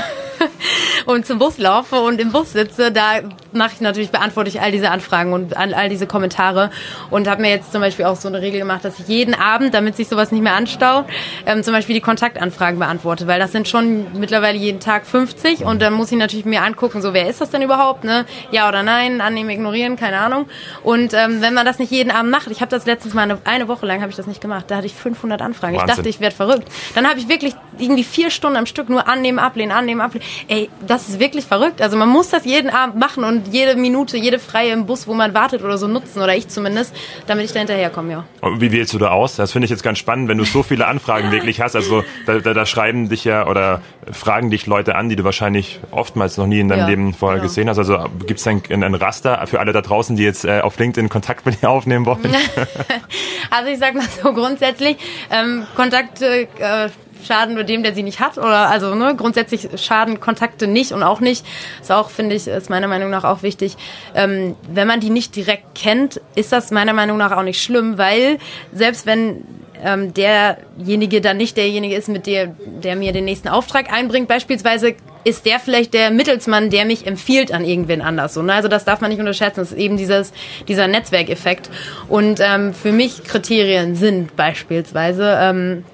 [1.07, 3.21] und zum Bus laufe und im Bus sitze, da
[3.53, 6.71] mache ich natürlich beantworte ich all diese Anfragen und all, all diese Kommentare
[7.11, 9.75] und habe mir jetzt zum Beispiel auch so eine Regel gemacht, dass ich jeden Abend,
[9.75, 11.05] damit sich sowas nicht mehr anstaut,
[11.45, 15.83] ähm, zum Beispiel die Kontaktanfragen beantworte, weil das sind schon mittlerweile jeden Tag 50 und
[15.83, 18.25] dann muss ich natürlich mir angucken, so wer ist das denn überhaupt, ne?
[18.51, 20.47] Ja oder nein, annehmen, ignorieren, keine Ahnung.
[20.83, 23.39] Und ähm, wenn man das nicht jeden Abend macht, ich habe das letztens mal eine,
[23.45, 25.75] eine Woche lang habe ich das nicht gemacht, da hatte ich 500 Anfragen.
[25.75, 25.89] Wahnsinn.
[25.89, 26.69] Ich dachte, ich werde verrückt.
[26.95, 30.27] Dann habe ich wirklich irgendwie vier Stunden am Stück nur annehmen, ablehnen, annehmen, ablehnen.
[30.49, 31.81] Ey, das ist wirklich verrückt.
[31.81, 35.15] Also man muss das jeden Abend machen und jede Minute, jede freie im Bus, wo
[35.15, 36.95] man wartet oder so nutzen oder ich zumindest,
[37.27, 38.25] damit ich da hinterherkomme, ja.
[38.41, 39.37] Und wie wählst du da aus?
[39.37, 41.77] Das finde ich jetzt ganz spannend, wenn du so viele Anfragen wirklich hast.
[41.77, 45.81] Also da, da, da, schreiben dich ja oder fragen dich Leute an, die du wahrscheinlich
[45.91, 47.49] oftmals noch nie in deinem ja, Leben vorher genau.
[47.49, 47.79] gesehen hast.
[47.79, 51.09] Also gibt es ein, ein Raster für alle da draußen, die jetzt äh, auf LinkedIn
[51.09, 52.21] Kontakt mit dir aufnehmen wollen?
[53.51, 54.97] also ich sag mal so grundsätzlich,
[55.31, 56.89] ähm, Kontakte äh,
[57.27, 58.39] schaden nur dem, der sie nicht hat.
[58.39, 61.45] Oder also ne, grundsätzlich schaden Kontakte nicht und auch nicht.
[61.81, 63.77] Ist auch, finde ich, ist meiner Meinung nach auch wichtig.
[64.15, 67.99] Ähm, wenn man die nicht direkt kennt, ist das meiner Meinung nach auch nicht schlimm,
[67.99, 68.39] weil
[68.73, 69.45] selbst wenn
[69.83, 74.95] ähm, derjenige dann nicht derjenige ist, mit der, der mir den nächsten Auftrag einbringt, beispielsweise
[75.29, 78.35] ist der vielleicht der Mittelsmann, der mich empfiehlt an irgendwen anders.
[78.35, 78.55] So, ne?
[78.55, 79.61] Also das darf man nicht unterschätzen.
[79.61, 80.33] Das ist eben dieses,
[80.67, 81.71] dieser Netzwerkeffekt.
[82.09, 85.85] Und ähm, für mich Kriterien sind beispielsweise, ähm,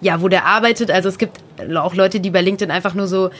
[0.00, 0.90] ja, wo der arbeitet.
[0.90, 1.38] Also es gibt
[1.76, 3.30] auch Leute, die bei LinkedIn einfach nur so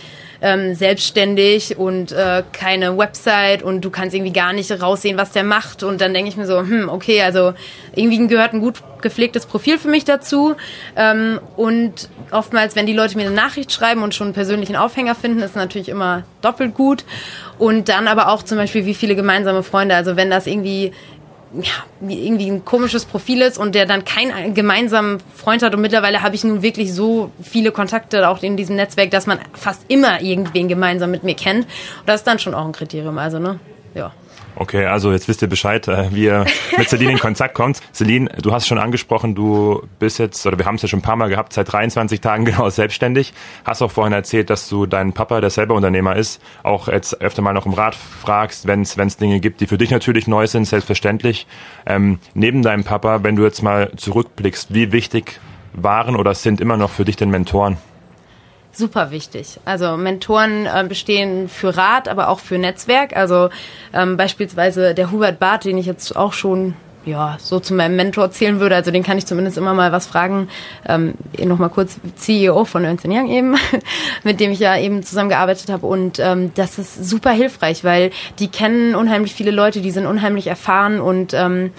[0.43, 5.45] ähm, selbstständig und äh, keine Website und du kannst irgendwie gar nicht raussehen, was der
[5.45, 5.83] macht.
[5.83, 7.55] Und dann denke ich mir so, hm, okay, also
[7.95, 10.57] irgendwie gehört ein gut gepflegtes Profil für mich dazu.
[10.97, 15.15] Ähm, und oftmals, wenn die Leute mir eine Nachricht schreiben und schon einen persönlichen Aufhänger
[15.15, 17.05] finden, ist natürlich immer doppelt gut.
[17.59, 19.95] Und dann aber auch zum Beispiel, wie viele gemeinsame Freunde.
[19.95, 20.93] Also wenn das irgendwie
[21.55, 25.75] ja, irgendwie ein komisches Profil ist und der dann keinen gemeinsamen Freund hat.
[25.75, 29.39] Und mittlerweile habe ich nun wirklich so viele Kontakte auch in diesem Netzwerk, dass man
[29.53, 31.65] fast immer irgendwen gemeinsam mit mir kennt.
[31.65, 33.61] Und das ist dann schon auch ein Kriterium, also, ne?
[33.95, 34.13] ja.
[34.55, 36.45] Okay, also jetzt wisst ihr Bescheid, äh, wie ihr
[36.77, 37.81] mit Celine in Kontakt kommt.
[37.95, 41.03] Celine, du hast schon angesprochen, du bist jetzt, oder wir haben es ja schon ein
[41.03, 43.33] paar Mal gehabt, seit 23 Tagen genau selbstständig.
[43.65, 47.41] Hast auch vorhin erzählt, dass du deinen Papa, der selber Unternehmer ist, auch jetzt öfter
[47.41, 50.67] mal noch um Rat fragst, wenn es Dinge gibt, die für dich natürlich neu sind,
[50.67, 51.47] selbstverständlich.
[51.87, 55.41] Ähm, neben deinem Papa, wenn du jetzt mal zurückblickst, wie wichtig
[55.73, 57.79] waren oder sind immer noch für dich denn Mentoren?
[58.73, 59.61] Super wichtig.
[59.65, 63.17] Also Mentoren äh, bestehen für Rat, aber auch für Netzwerk.
[63.17, 63.51] Also
[63.93, 68.31] ähm, beispielsweise der Hubert Barth, den ich jetzt auch schon ja, so zu meinem Mentor
[68.31, 68.77] zählen würde.
[68.77, 70.49] Also den kann ich zumindest immer mal was fragen.
[70.87, 73.57] Ähm, Nochmal kurz CEO von Ernst Young eben,
[74.23, 75.87] mit dem ich ja eben zusammengearbeitet habe.
[75.87, 80.47] Und ähm, das ist super hilfreich, weil die kennen unheimlich viele Leute, die sind unheimlich
[80.47, 81.73] erfahren und ähm,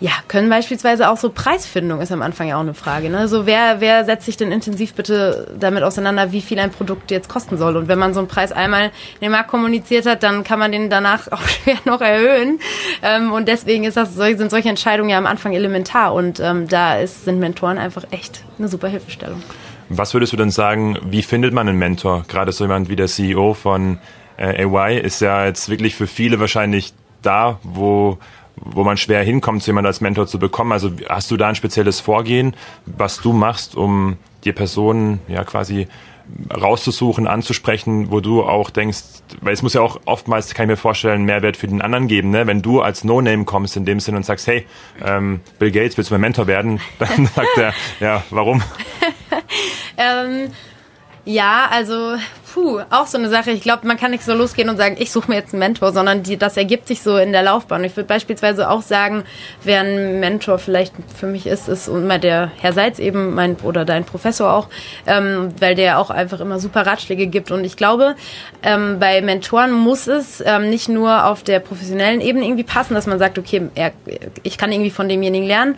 [0.00, 3.10] ja, können beispielsweise auch so Preisfindung ist am Anfang ja auch eine Frage.
[3.10, 3.28] Ne?
[3.28, 7.28] So wer, wer setzt sich denn intensiv bitte damit auseinander, wie viel ein Produkt jetzt
[7.28, 7.76] kosten soll?
[7.76, 10.72] Und wenn man so einen Preis einmal in den Markt kommuniziert hat, dann kann man
[10.72, 12.60] den danach auch schwer noch erhöhen.
[13.02, 16.14] Ähm, und deswegen ist das, sind solche Entscheidungen ja am Anfang elementar.
[16.14, 19.42] Und ähm, da ist, sind Mentoren einfach echt eine super Hilfestellung.
[19.90, 22.24] Was würdest du denn sagen, wie findet man einen Mentor?
[22.26, 23.98] Gerade so jemand wie der CEO von
[24.38, 28.18] äh, AY ist ja jetzt wirklich für viele wahrscheinlich da, wo
[28.60, 30.72] wo man schwer hinkommt, jemanden als Mentor zu bekommen.
[30.72, 32.54] Also hast du da ein spezielles Vorgehen,
[32.86, 35.88] was du machst, um dir Personen ja quasi
[36.54, 39.00] rauszusuchen, anzusprechen, wo du auch denkst,
[39.40, 42.30] weil es muss ja auch oftmals, kann ich mir vorstellen, Mehrwert für den anderen geben,
[42.30, 42.46] ne?
[42.46, 44.66] Wenn du als No-Name kommst in dem Sinn und sagst, hey,
[45.04, 46.80] ähm, Bill Gates, willst du mein Mentor werden?
[46.98, 48.62] Dann sagt er, ja, warum?
[49.96, 50.50] ähm,
[51.24, 52.16] ja, also
[52.52, 53.52] Puh, auch so eine Sache.
[53.52, 55.92] Ich glaube, man kann nicht so losgehen und sagen, ich suche mir jetzt einen Mentor,
[55.92, 57.84] sondern die, das ergibt sich so in der Laufbahn.
[57.84, 59.22] Ich würde beispielsweise auch sagen,
[59.62, 63.84] wer ein Mentor vielleicht für mich ist, ist immer der Herr Seitz eben, mein oder
[63.84, 64.68] dein Professor auch,
[65.06, 67.52] ähm, weil der auch einfach immer super Ratschläge gibt.
[67.52, 68.16] Und ich glaube,
[68.64, 73.06] ähm, bei Mentoren muss es ähm, nicht nur auf der professionellen Ebene irgendwie passen, dass
[73.06, 73.92] man sagt, okay, er,
[74.42, 75.76] ich kann irgendwie von demjenigen lernen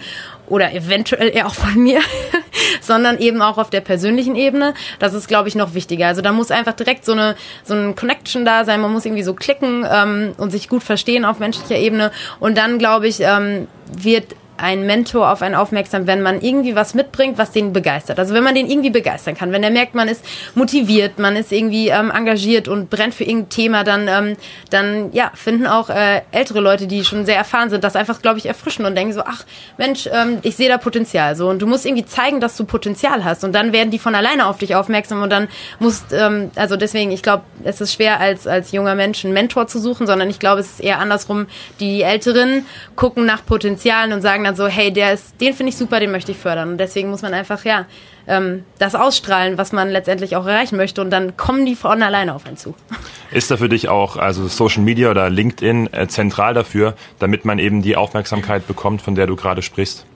[0.52, 2.00] oder eventuell eher auch von mir,
[2.82, 4.74] sondern eben auch auf der persönlichen Ebene.
[4.98, 6.08] Das ist, glaube ich, noch wichtiger.
[6.08, 8.82] Also da muss einfach direkt so eine so ein Connection da sein.
[8.82, 12.12] Man muss irgendwie so klicken ähm, und sich gut verstehen auf menschlicher Ebene.
[12.38, 16.94] Und dann, glaube ich, ähm, wird ein Mentor auf einen aufmerksam, wenn man irgendwie was
[16.94, 18.18] mitbringt, was den begeistert.
[18.18, 21.52] Also wenn man den irgendwie begeistern kann, wenn er merkt, man ist motiviert, man ist
[21.52, 24.36] irgendwie ähm, engagiert und brennt für irgendein Thema, dann, ähm,
[24.70, 28.38] dann ja, finden auch äh, ältere Leute, die schon sehr erfahren sind, das einfach, glaube
[28.38, 29.44] ich, erfrischen und denken so, ach
[29.78, 31.34] Mensch, ähm, ich sehe da Potenzial.
[31.34, 34.14] So und du musst irgendwie zeigen, dass du Potenzial hast und dann werden die von
[34.14, 38.20] alleine auf dich aufmerksam und dann musst, ähm, also deswegen, ich glaube, es ist schwer
[38.20, 41.46] als als junger Mensch einen Mentor zu suchen, sondern ich glaube, es ist eher andersrum.
[41.80, 45.70] Die Älteren gucken nach Potenzialen und sagen sagen dann so, hey, der ist, den finde
[45.70, 46.70] ich super, den möchte ich fördern.
[46.70, 47.86] Und deswegen muss man einfach, ja,
[48.26, 51.00] ähm, das ausstrahlen, was man letztendlich auch erreichen möchte.
[51.00, 52.74] Und dann kommen die von alleine auf einen zu.
[53.30, 57.58] Ist da für dich auch also Social Media oder LinkedIn äh, zentral dafür, damit man
[57.58, 60.06] eben die Aufmerksamkeit bekommt, von der du gerade sprichst?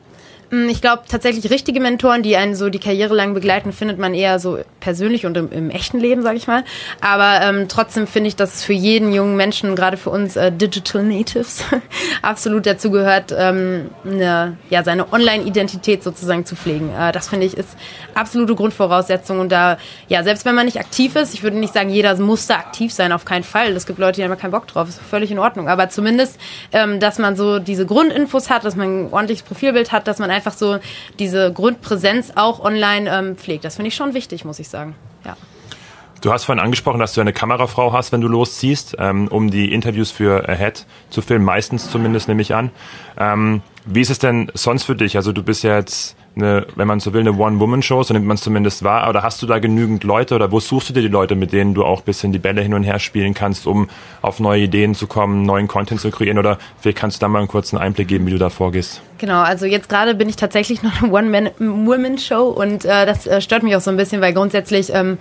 [0.51, 4.15] Mm, ich glaube, tatsächlich richtige Mentoren, die einen so die Karriere lang begleiten, findet man
[4.15, 6.65] eher so persönlich und im, im echten Leben, sage ich mal.
[7.01, 10.53] Aber ähm, trotzdem finde ich, dass es für jeden jungen Menschen, gerade für uns äh,
[10.53, 11.65] Digital Natives,
[12.23, 16.91] absolut dazu gehört, ähm, eine, ja, seine Online-Identität sozusagen zu pflegen.
[16.97, 17.77] Äh, das finde ich ist
[18.15, 19.41] absolute Grundvoraussetzung.
[19.41, 19.79] Und da,
[20.09, 22.93] ja, selbst wenn man nicht aktiv ist, ich würde nicht sagen, jeder muss da aktiv
[22.93, 23.73] sein, auf keinen Fall.
[23.73, 25.69] Es gibt Leute, die haben keinen Bock drauf, ist völlig in Ordnung.
[25.69, 26.39] Aber zumindest,
[26.73, 30.31] ähm, dass man so diese Grundinfos hat, dass man ein ordentliches Profilbild hat, dass man
[30.37, 30.79] einfach so
[31.19, 33.65] diese Grundpräsenz auch online ähm, pflegt.
[33.65, 34.95] Das finde ich schon wichtig, muss ich sagen.
[35.25, 35.37] Ja.
[36.23, 39.73] Du hast vorhin angesprochen, dass du eine Kamerafrau hast, wenn du losziehst, ähm, um die
[39.73, 42.71] Interviews für Ahead zu filmen, meistens zumindest nehme ich an.
[43.19, 45.17] Ähm, wie ist es denn sonst für dich?
[45.17, 48.35] Also du bist ja jetzt eine, wenn man so will, eine One-Woman-Show, so nimmt man
[48.37, 49.09] es zumindest wahr.
[49.09, 51.75] Oder hast du da genügend Leute oder wo suchst du dir die Leute, mit denen
[51.75, 53.89] du auch bisschen die Bälle hin und her spielen kannst, um
[54.23, 56.39] auf neue Ideen zu kommen, neuen Content zu kreieren?
[56.39, 59.01] Oder vielleicht kannst du da mal einen kurzen Einblick geben, wie du da vorgehst.
[59.19, 63.63] Genau, also jetzt gerade bin ich tatsächlich noch eine One-Woman-Show und äh, das äh, stört
[63.63, 65.17] mich auch so ein bisschen, weil grundsätzlich ähm,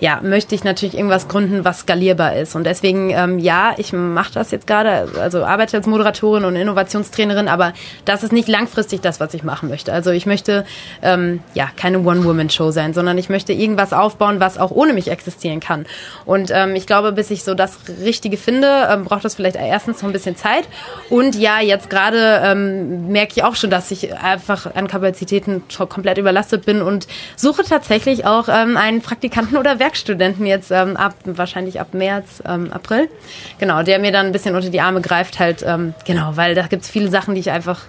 [0.00, 2.54] ja möchte ich natürlich irgendwas gründen, was skalierbar ist.
[2.54, 7.48] Und deswegen, ähm, ja, ich mache das jetzt gerade, also arbeite als Moderatorin und Innovationstrainerin,
[7.48, 7.72] aber
[8.04, 9.94] das ist nicht langfristig das, was ich machen möchte.
[9.94, 10.66] Also ich möchte
[11.00, 15.60] ähm, ja keine One-Woman-Show sein, sondern ich möchte irgendwas aufbauen, was auch ohne mich existieren
[15.60, 15.86] kann.
[16.26, 20.02] Und ähm, ich glaube, bis ich so das Richtige finde, ähm, braucht das vielleicht erstens
[20.02, 20.68] noch ein bisschen Zeit.
[21.08, 26.18] Und ja, jetzt gerade ähm, merke ich auch schon, dass ich einfach an Kapazitäten komplett
[26.18, 31.80] überlastet bin und suche tatsächlich auch ähm, einen Praktikanten oder Werkstudenten jetzt ähm, ab wahrscheinlich
[31.80, 33.08] ab März, ähm, April.
[33.58, 36.66] Genau, der mir dann ein bisschen unter die Arme greift, halt, ähm, genau, weil da
[36.66, 37.80] gibt es viele Sachen, die ich einfach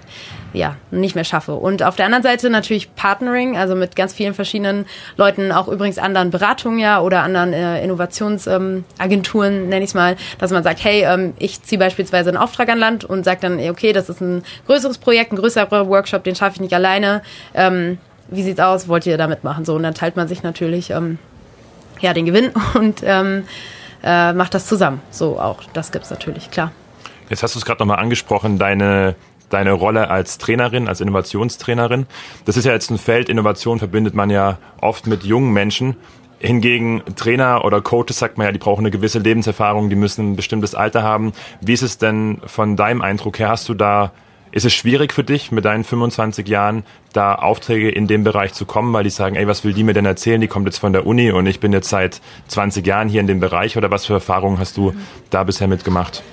[0.53, 1.53] ja, nicht mehr schaffe.
[1.53, 4.85] Und auf der anderen Seite natürlich Partnering, also mit ganz vielen verschiedenen
[5.17, 10.15] Leuten, auch übrigens anderen Beratungen ja oder anderen äh, Innovationsagenturen, ähm, nenne ich es mal,
[10.39, 13.59] dass man sagt, hey, ähm, ich ziehe beispielsweise einen Auftrag an Land und sage dann,
[13.69, 17.21] okay, das ist ein größeres Projekt, ein größerer Workshop, den schaffe ich nicht alleine.
[17.53, 17.97] Ähm,
[18.29, 18.87] wie sieht's aus?
[18.87, 19.65] Wollt ihr damit machen?
[19.65, 21.19] So, und dann teilt man sich natürlich ähm,
[21.99, 23.45] ja den Gewinn und ähm,
[24.03, 25.01] äh, macht das zusammen.
[25.11, 26.71] So auch, das gibt's natürlich, klar.
[27.29, 29.15] Jetzt hast du es gerade nochmal angesprochen, deine
[29.49, 32.05] deine Rolle als Trainerin, als Innovationstrainerin.
[32.45, 35.95] Das ist ja jetzt ein Feld, Innovation verbindet man ja oft mit jungen Menschen.
[36.39, 40.35] Hingegen Trainer oder Coaches sagt man ja, die brauchen eine gewisse Lebenserfahrung, die müssen ein
[40.37, 41.33] bestimmtes Alter haben.
[41.59, 43.49] Wie ist es denn von deinem Eindruck her?
[43.49, 44.13] Hast du da,
[44.51, 48.65] ist es schwierig für dich mit deinen 25 Jahren, da Aufträge in dem Bereich zu
[48.65, 50.39] kommen, weil die sagen, ey, was will die mir denn erzählen?
[50.39, 53.27] Die kommt jetzt von der Uni und ich bin jetzt seit 20 Jahren hier in
[53.27, 54.93] dem Bereich oder was für Erfahrungen hast du
[55.29, 56.23] da bisher mitgemacht?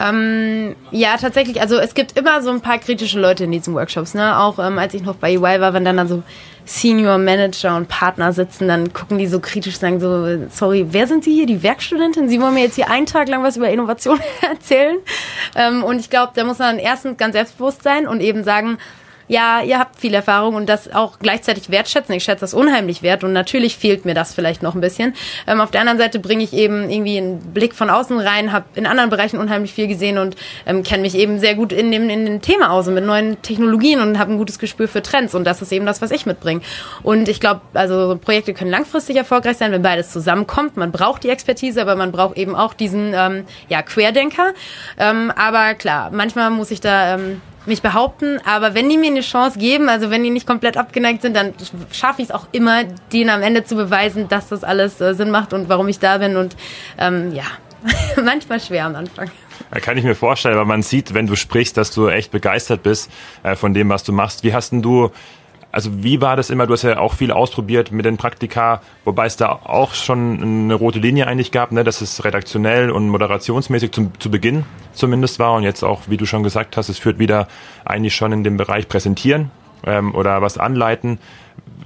[0.00, 1.60] Ähm, ja, tatsächlich.
[1.60, 4.14] Also es gibt immer so ein paar kritische Leute in diesen Workshops.
[4.14, 4.38] Ne?
[4.38, 6.22] Auch ähm, als ich noch bei EY war, wenn dann, dann so
[6.64, 11.22] Senior Manager und Partner sitzen, dann gucken die so kritisch, sagen so, sorry, wer sind
[11.22, 12.28] Sie hier, die Werkstudentin?
[12.28, 14.96] Sie wollen mir jetzt hier einen Tag lang was über Innovation erzählen.
[15.54, 18.78] Ähm, und ich glaube, da muss man erstens ganz selbstbewusst sein und eben sagen,
[19.28, 22.14] ja, ihr habt viel Erfahrung und das auch gleichzeitig wertschätzen.
[22.14, 25.14] Ich schätze das unheimlich wert und natürlich fehlt mir das vielleicht noch ein bisschen.
[25.46, 28.66] Ähm, auf der anderen Seite bringe ich eben irgendwie einen Blick von außen rein, habe
[28.74, 30.36] in anderen Bereichen unheimlich viel gesehen und
[30.66, 33.40] ähm, kenne mich eben sehr gut in dem, in dem Thema aus und mit neuen
[33.42, 36.26] Technologien und habe ein gutes Gespür für Trends und das ist eben das, was ich
[36.26, 36.60] mitbringe.
[37.02, 40.76] Und ich glaube, also Projekte können langfristig erfolgreich sein, wenn beides zusammenkommt.
[40.76, 44.52] Man braucht die Expertise, aber man braucht eben auch diesen ähm, ja, Querdenker.
[44.98, 49.20] Ähm, aber klar, manchmal muss ich da ähm, mich behaupten, aber wenn die mir eine
[49.20, 51.54] Chance geben, also wenn die nicht komplett abgeneigt sind, dann
[51.92, 55.30] schaffe ich es auch immer, denen am Ende zu beweisen, dass das alles äh, Sinn
[55.30, 56.56] macht und warum ich da bin und
[56.98, 57.44] ähm, ja,
[58.24, 59.30] manchmal schwer am Anfang.
[59.82, 63.10] Kann ich mir vorstellen, weil man sieht, wenn du sprichst, dass du echt begeistert bist
[63.42, 64.44] äh, von dem, was du machst.
[64.44, 65.10] Wie hast denn du
[65.76, 66.66] also wie war das immer?
[66.66, 70.74] Du hast ja auch viel ausprobiert mit den Praktika, wobei es da auch schon eine
[70.74, 75.52] rote Linie eigentlich gab, ne, dass es redaktionell und moderationsmäßig zum, zu Beginn zumindest war
[75.52, 77.46] und jetzt auch, wie du schon gesagt hast, es führt wieder
[77.84, 79.50] eigentlich schon in dem Bereich Präsentieren
[79.84, 81.18] ähm, oder was anleiten.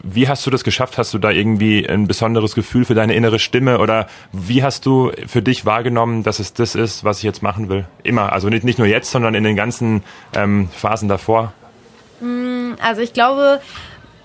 [0.04, 0.96] Wie hast du das geschafft?
[0.96, 5.10] Hast du da irgendwie ein besonderes Gefühl für deine innere Stimme oder wie hast du
[5.26, 7.86] für dich wahrgenommen, dass es das ist, was ich jetzt machen will?
[8.04, 11.54] Immer, also nicht, nicht nur jetzt, sondern in den ganzen ähm, Phasen davor.
[12.20, 13.60] Mm, also ich glaube,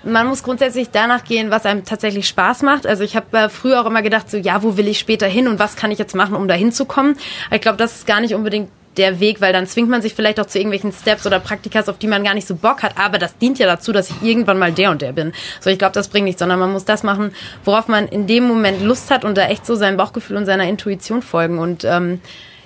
[0.04, 2.86] man muss grundsätzlich danach gehen, was einem tatsächlich Spaß macht.
[2.86, 5.48] Also ich habe äh, früher auch immer gedacht, so ja, wo will ich später hin
[5.48, 7.18] und was kann ich jetzt machen, um da hinzukommen.
[7.52, 10.40] Ich glaube, das ist gar nicht unbedingt der Weg, weil dann zwingt man sich vielleicht
[10.40, 12.98] auch zu irgendwelchen Steps oder Praktikas, auf die man gar nicht so Bock hat.
[12.98, 15.34] Aber das dient ja dazu, dass ich irgendwann mal der und der bin.
[15.60, 18.48] So, ich glaube, das bringt nichts, sondern man muss das machen, worauf man in dem
[18.48, 21.60] Moment Lust hat und da echt so seinem Bauchgefühl und seiner Intuition folgen.
[21.60, 22.22] Und ähm,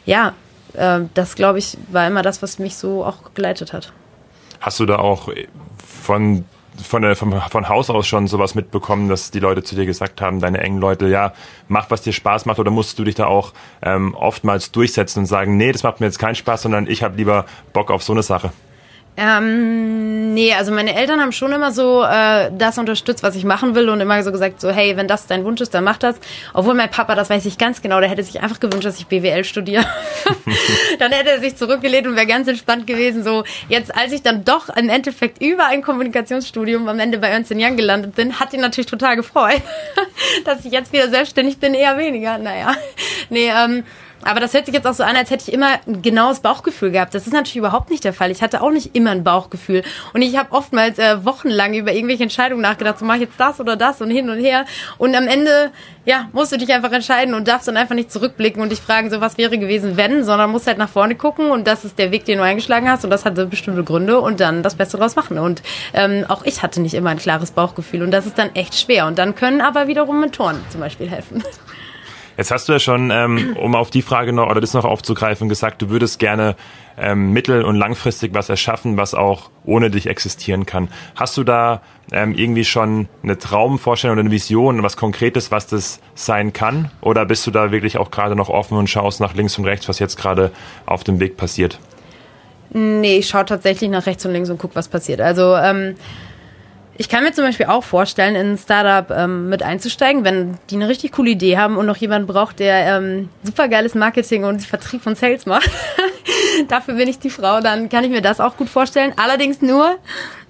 [0.05, 0.33] ja,
[0.73, 3.91] äh, das glaube ich war immer das, was mich so auch geleitet hat.
[4.59, 5.29] Hast du da auch
[6.03, 6.45] von
[6.83, 10.21] von, der, von, von Haus aus schon sowas mitbekommen, dass die Leute zu dir gesagt
[10.21, 11.33] haben, deine engen Leute, ja,
[11.67, 15.25] mach, was dir Spaß macht, oder musst du dich da auch ähm, oftmals durchsetzen und
[15.25, 18.13] sagen, nee, das macht mir jetzt keinen Spaß, sondern ich habe lieber Bock auf so
[18.13, 18.51] eine Sache?
[19.21, 23.75] Ähm, nee, also meine Eltern haben schon immer so äh, das unterstützt, was ich machen
[23.75, 26.15] will und immer so gesagt, so hey, wenn das dein Wunsch ist, dann mach das.
[26.53, 29.08] Obwohl mein Papa, das weiß ich ganz genau, der hätte sich einfach gewünscht, dass ich
[29.08, 29.84] BWL studiere.
[30.99, 33.21] dann hätte er sich zurückgelehnt und wäre ganz entspannt gewesen.
[33.21, 37.51] So jetzt, als ich dann doch im Endeffekt über ein Kommunikationsstudium am Ende bei Ernst
[37.53, 39.62] Young gelandet bin, hat ihn natürlich total gefreut,
[40.45, 42.38] dass ich jetzt wieder selbstständig bin, eher weniger.
[42.38, 42.73] Naja,
[43.29, 43.84] nee, ähm,
[44.23, 46.91] aber das hört sich jetzt auch so an, als hätte ich immer ein genaues Bauchgefühl
[46.91, 47.13] gehabt.
[47.15, 48.32] Das ist natürlich überhaupt nicht der Fall.
[48.32, 49.84] Ich hatte auch nicht immer ein Bauchgefühl.
[50.13, 53.60] Und ich habe oftmals äh, wochenlang über irgendwelche Entscheidungen nachgedacht, so mache ich jetzt das
[53.60, 54.65] oder das und hin und her.
[54.97, 55.71] Und am Ende,
[56.05, 59.10] ja, musst du dich einfach entscheiden und darfst dann einfach nicht zurückblicken und dich fragen,
[59.10, 62.12] so was wäre gewesen, wenn, sondern musst halt nach vorne gucken und das ist der
[62.12, 65.15] Weg, den du eingeschlagen hast und das hatte bestimmte Gründe und dann das Beste draus
[65.15, 65.39] machen.
[65.39, 65.62] Und
[65.93, 69.08] ähm, auch ich hatte nicht immer ein klares Bauchgefühl und das ist dann echt schwer.
[69.08, 71.43] Und dann können aber wiederum Mentoren zum Beispiel helfen.
[72.39, 75.49] Jetzt hast du ja schon, ähm, um auf die Frage noch oder das noch aufzugreifen,
[75.49, 76.56] gesagt, du würdest gerne
[76.97, 80.88] ähm, mittel- und langfristig was erschaffen, was auch ohne dich existieren kann.
[81.17, 81.82] Hast du da
[82.13, 86.91] ähm, irgendwie schon eine Traumvorstellung oder eine Vision, was Konkretes, was das sein kann?
[87.02, 89.89] Oder bist du da wirklich auch gerade noch offen und schaust nach links und rechts,
[89.89, 90.52] was jetzt gerade
[90.86, 91.78] auf dem Weg passiert?
[92.69, 95.19] Nee, ich schaue tatsächlich nach rechts und links und guck, was passiert.
[95.19, 95.95] Also ähm,
[96.99, 100.75] ich kann mir zum Beispiel auch vorstellen, in ein Startup ähm, mit einzusteigen, wenn die
[100.75, 105.01] eine richtig coole Idee haben und noch jemanden braucht, der ähm, supergeiles Marketing und Vertrieb
[105.01, 105.71] von Sales macht.
[106.67, 109.13] Dafür bin ich die Frau, dann kann ich mir das auch gut vorstellen.
[109.15, 109.95] Allerdings nur,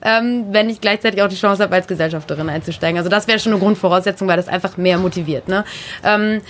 [0.01, 2.97] ähm, wenn ich gleichzeitig auch die Chance habe, als Gesellschafterin einzusteigen.
[2.97, 5.47] Also das wäre schon eine Grundvoraussetzung, weil das einfach mehr motiviert.
[5.49, 5.63] Ne?
[6.03, 6.41] Ähm,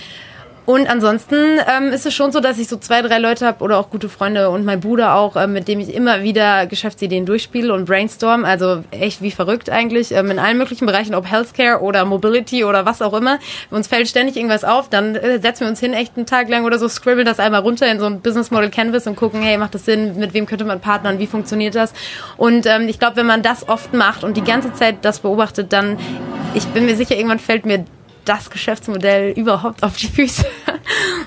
[0.66, 3.78] Und ansonsten ähm, ist es schon so, dass ich so zwei, drei Leute habe oder
[3.78, 7.72] auch gute Freunde und mein Bruder auch, äh, mit dem ich immer wieder Geschäftsideen durchspiele
[7.72, 8.44] und brainstorm.
[8.44, 12.86] Also echt wie verrückt eigentlich ähm, in allen möglichen Bereichen, ob Healthcare oder Mobility oder
[12.86, 13.38] was auch immer.
[13.70, 16.64] Uns fällt ständig irgendwas auf, dann äh, setzen wir uns hin echt einen Tag lang
[16.64, 19.58] oder so, scribble das einmal runter in so ein Business Model Canvas und gucken, hey,
[19.58, 21.92] macht das Sinn, mit wem könnte man partnern, wie funktioniert das?
[22.36, 25.72] Und ähm, ich glaube, wenn man das oft macht und die ganze Zeit das beobachtet,
[25.72, 25.98] dann,
[26.54, 27.84] ich bin mir sicher, irgendwann fällt mir
[28.30, 30.46] das Geschäftsmodell überhaupt auf die Füße.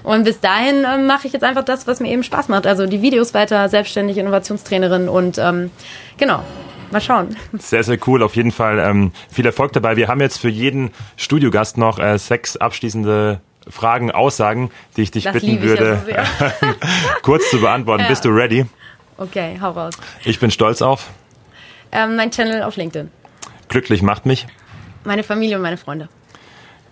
[0.03, 2.65] Und bis dahin ähm, mache ich jetzt einfach das, was mir eben Spaß macht.
[2.65, 5.69] Also die Videos weiter, selbstständige Innovationstrainerin und ähm,
[6.17, 6.43] genau.
[6.91, 7.35] Mal schauen.
[7.57, 8.23] Sehr, sehr cool.
[8.23, 9.97] Auf jeden Fall ähm, viel Erfolg dabei.
[9.97, 15.23] Wir haben jetzt für jeden Studiogast noch äh, sechs abschließende Fragen, Aussagen, die ich dich
[15.25, 16.23] das bitten würde, ja
[16.61, 16.67] so
[17.23, 18.03] kurz zu beantworten.
[18.03, 18.09] Ja.
[18.09, 18.65] Bist du ready?
[19.17, 19.95] Okay, hau raus.
[20.23, 21.09] Ich bin stolz auf.
[21.91, 23.11] Ähm, mein Channel auf LinkedIn.
[23.67, 24.47] Glücklich macht mich.
[25.03, 26.09] Meine Familie und meine Freunde.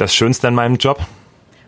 [0.02, 1.00] Das Schönste an meinem Job?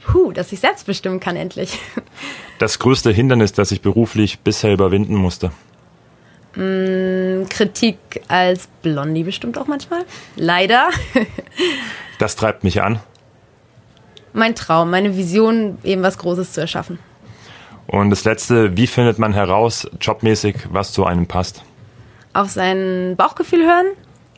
[0.08, 1.78] Puh, dass ich selbst bestimmen kann endlich.
[2.58, 5.52] Das größte Hindernis, das ich beruflich bisher überwinden musste?
[6.56, 10.06] Mm, Kritik als Blondie bestimmt auch manchmal.
[10.36, 10.90] Leider.
[12.20, 13.00] das treibt mich an.
[14.34, 16.98] Mein Traum, meine Vision, eben was Großes zu erschaffen.
[17.86, 21.64] Und das Letzte, wie findet man heraus, jobmäßig, was zu einem passt?
[22.34, 23.88] Auf sein Bauchgefühl hören,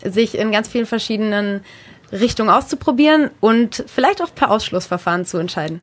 [0.03, 1.63] sich in ganz vielen verschiedenen
[2.11, 5.73] Richtung auszuprobieren und vielleicht auch per Ausschlussverfahren zu entscheiden.